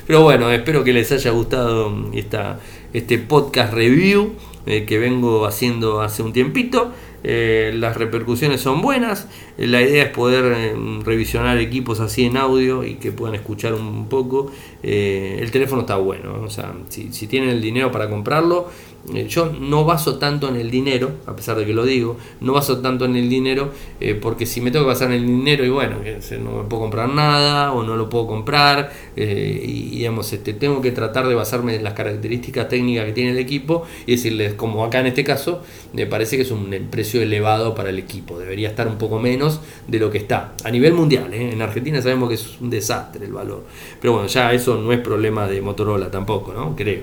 Pero 0.08 0.24
bueno, 0.24 0.52
espero 0.52 0.84
que 0.84 0.92
les 0.92 1.12
haya 1.12 1.32
gustado 1.32 2.12
esta, 2.14 2.60
este 2.92 3.20
podcast 3.20 3.74
review. 3.74 4.34
Eh, 4.66 4.86
que 4.86 4.98
vengo 4.98 5.46
haciendo 5.46 6.02
hace 6.02 6.24
un 6.24 6.34
tiempito. 6.34 6.94
Eh, 7.24 7.72
las 7.76 7.98
repercusiones 7.98 8.62
son 8.62 8.82
buenas. 8.82 9.28
Eh, 9.58 9.68
la 9.68 9.82
idea 9.82 10.04
es 10.04 10.10
poder 10.10 10.76
revisionar 11.04 11.58
equipos 11.58 12.00
así 12.00 12.26
en 12.26 12.38
audio 12.38 12.84
y 12.84 12.96
que 12.96 13.12
puedan 13.12 13.36
escuchar 13.36 13.74
un 13.74 14.08
poco. 14.08 14.52
el 14.82 15.50
teléfono 15.52 15.82
está 15.82 15.96
bueno. 15.98 16.42
O 16.44 16.50
sea, 16.50 16.74
si, 16.90 17.12
si 17.14 17.28
tienen 17.28 17.50
el 17.50 17.62
dinero 17.62 17.92
para 17.92 18.10
comprarlo, 18.10 18.68
eh, 19.14 19.28
yo 19.28 19.52
no 19.60 19.84
baso 19.84 20.18
tanto 20.18 20.48
en 20.48 20.56
el 20.56 20.72
dinero, 20.72 21.12
a 21.26 21.36
pesar 21.36 21.58
de 21.58 21.66
que 21.66 21.74
lo 21.74 21.84
digo, 21.84 22.16
no 22.40 22.54
baso 22.54 22.80
tanto 22.80 23.04
en 23.04 23.18
el 23.18 23.28
dinero, 23.28 23.72
eh, 24.00 24.16
porque 24.16 24.46
si 24.46 24.62
me 24.62 24.72
tengo 24.72 24.86
que 24.86 24.90
basar 24.90 25.10
en 25.12 25.16
el 25.16 25.28
dinero 25.28 25.66
y 25.66 25.70
bueno, 25.70 25.98
no 26.42 26.52
me 26.52 26.64
puedo 26.70 26.84
comprar 26.84 27.10
nada 27.10 27.74
o 27.74 27.84
no 27.84 27.98
lo 27.98 28.10
puedo 28.10 28.28
comprar, 28.28 28.94
eh, 29.18 29.62
y 29.62 29.98
digamos, 29.98 30.32
este, 30.32 30.54
tengo 30.54 30.82
que 30.82 30.92
tratar 30.92 31.28
de 31.28 31.36
basarme 31.36 31.76
en 31.76 31.84
las 31.84 31.94
características 31.94 32.70
técnicas 32.70 33.06
que 33.06 33.12
tiene 33.12 33.32
el 33.32 33.40
equipo 33.40 33.84
y 34.08 34.14
decirles, 34.14 34.54
como 34.54 34.86
acá 34.86 35.02
en 35.02 35.08
este 35.08 35.26
caso, 35.26 35.62
me 35.92 36.06
parece 36.06 36.38
que 36.38 36.44
es 36.44 36.52
un 36.52 36.74
precio 36.90 37.22
elevado 37.22 37.76
para 37.76 37.90
el 37.90 38.00
equipo, 38.00 38.40
debería 38.40 38.70
estar 38.70 38.88
un 38.88 38.98
poco 38.98 39.20
menos 39.20 39.43
de 39.88 40.00
lo 40.00 40.10
que 40.10 40.18
está, 40.18 40.54
a 40.64 40.70
nivel 40.72 40.94
mundial, 40.94 41.34
en 41.34 41.62
Argentina 41.62 42.02
sabemos 42.02 42.30
que 42.30 42.36
es 42.36 42.60
un 42.62 42.70
desastre 42.70 43.26
el 43.26 43.34
valor, 43.34 43.64
pero 44.00 44.14
bueno, 44.14 44.28
ya 44.28 44.54
eso 44.54 44.78
no 44.78 44.92
es 44.92 45.00
problema 45.00 45.48
de 45.48 45.62
Motorola 45.62 46.10
tampoco, 46.10 46.54
¿no? 46.54 46.76
Creo. 46.76 47.02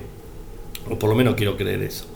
O 0.91 0.99
por 0.99 1.11
lo 1.11 1.17
menos 1.17 1.35
quiero 1.35 1.57
creer 1.57 1.83
eso. 1.83 2.07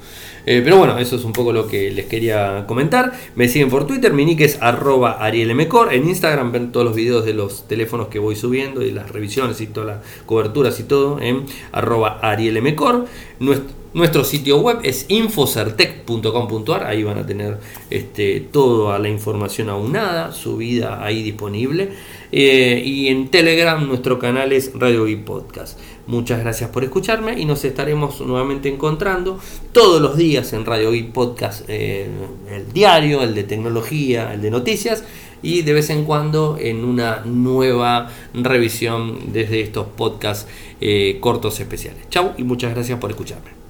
Eh, 0.47 0.61
pero 0.63 0.79
bueno, 0.79 0.99
eso 0.99 1.17
es 1.17 1.25
un 1.25 1.33
poco 1.33 1.53
lo 1.53 1.67
que 1.67 1.91
les 1.91 2.07
quería 2.07 2.65
comentar. 2.67 3.13
Me 3.35 3.49
siguen 3.49 3.71
por 3.71 3.87
Twitter, 3.87 4.13
mi 4.13 4.25
nick 4.25 4.41
es 4.41 4.61
arroba 4.61 5.13
arielmcor. 5.25 5.93
En 5.95 6.09
Instagram 6.09 6.53
ven 6.53 6.73
todos 6.73 6.87
los 6.87 6.95
videos 6.95 7.25
de 7.25 7.35
los 7.35 7.67
teléfonos 7.67 8.09
que 8.09 8.19
voy 8.19 8.37
subiendo 8.37 8.83
y 8.83 8.91
las 8.91 9.11
revisiones 9.11 9.61
y 9.61 9.67
todas 9.67 9.97
las 9.97 10.25
coberturas 10.27 10.79
y 10.81 10.85
todo 10.85 11.21
en 11.21 11.45
arroba 11.73 12.19
arielmcor. 12.21 13.07
Nuestro, 13.41 13.85
nuestro 13.95 14.25
sitio 14.25 14.59
web 14.59 14.81
es 14.83 15.07
infocertec.com.ar, 15.09 16.85
ahí 16.85 17.05
van 17.05 17.19
a 17.19 17.25
tener 17.25 17.59
este, 17.91 18.41
toda 18.41 18.99
la 18.99 19.09
información 19.09 19.69
aunada, 19.69 20.33
subida 20.33 21.05
ahí 21.05 21.23
disponible. 21.23 21.91
Eh, 22.33 22.83
y 22.85 23.07
en 23.07 23.29
Telegram 23.29 23.87
nuestro 23.87 24.19
canal 24.19 24.53
es 24.53 24.73
Radio 24.75 25.07
y 25.07 25.15
Podcast. 25.15 25.79
Muchas 26.07 26.41
gracias 26.41 26.69
por 26.69 26.85
escucharme 26.85 27.41
y 27.41 27.47
nos 27.47 27.65
estaremos 27.65 28.21
nuevamente 28.21 28.69
encontrando 28.69 29.39
todos 29.73 30.03
los 30.03 30.19
días 30.19 30.53
en 30.53 30.67
Radio 30.67 30.95
y 30.95 31.05
Podcast, 31.05 31.65
eh, 31.69 32.09
el 32.51 32.73
diario, 32.73 33.23
el 33.23 33.35
de 33.35 33.45
tecnología, 33.45 34.35
el 34.35 34.43
de 34.43 34.51
noticias 34.51 35.03
y 35.43 35.63
de 35.63 35.73
vez 35.73 35.89
en 35.89 36.05
cuando 36.05 36.59
en 36.61 36.85
una 36.85 37.23
nueva 37.25 38.11
revisión 38.35 39.33
desde 39.33 39.63
estos 39.63 39.87
podcasts 39.87 40.47
eh, 40.81 41.19
cortos 41.21 41.59
especiales. 41.61 42.09
Chau 42.11 42.33
y 42.37 42.45
muchas 42.45 42.75
gracias 42.75 42.99
por 42.99 43.11
escucharme. 43.11 43.64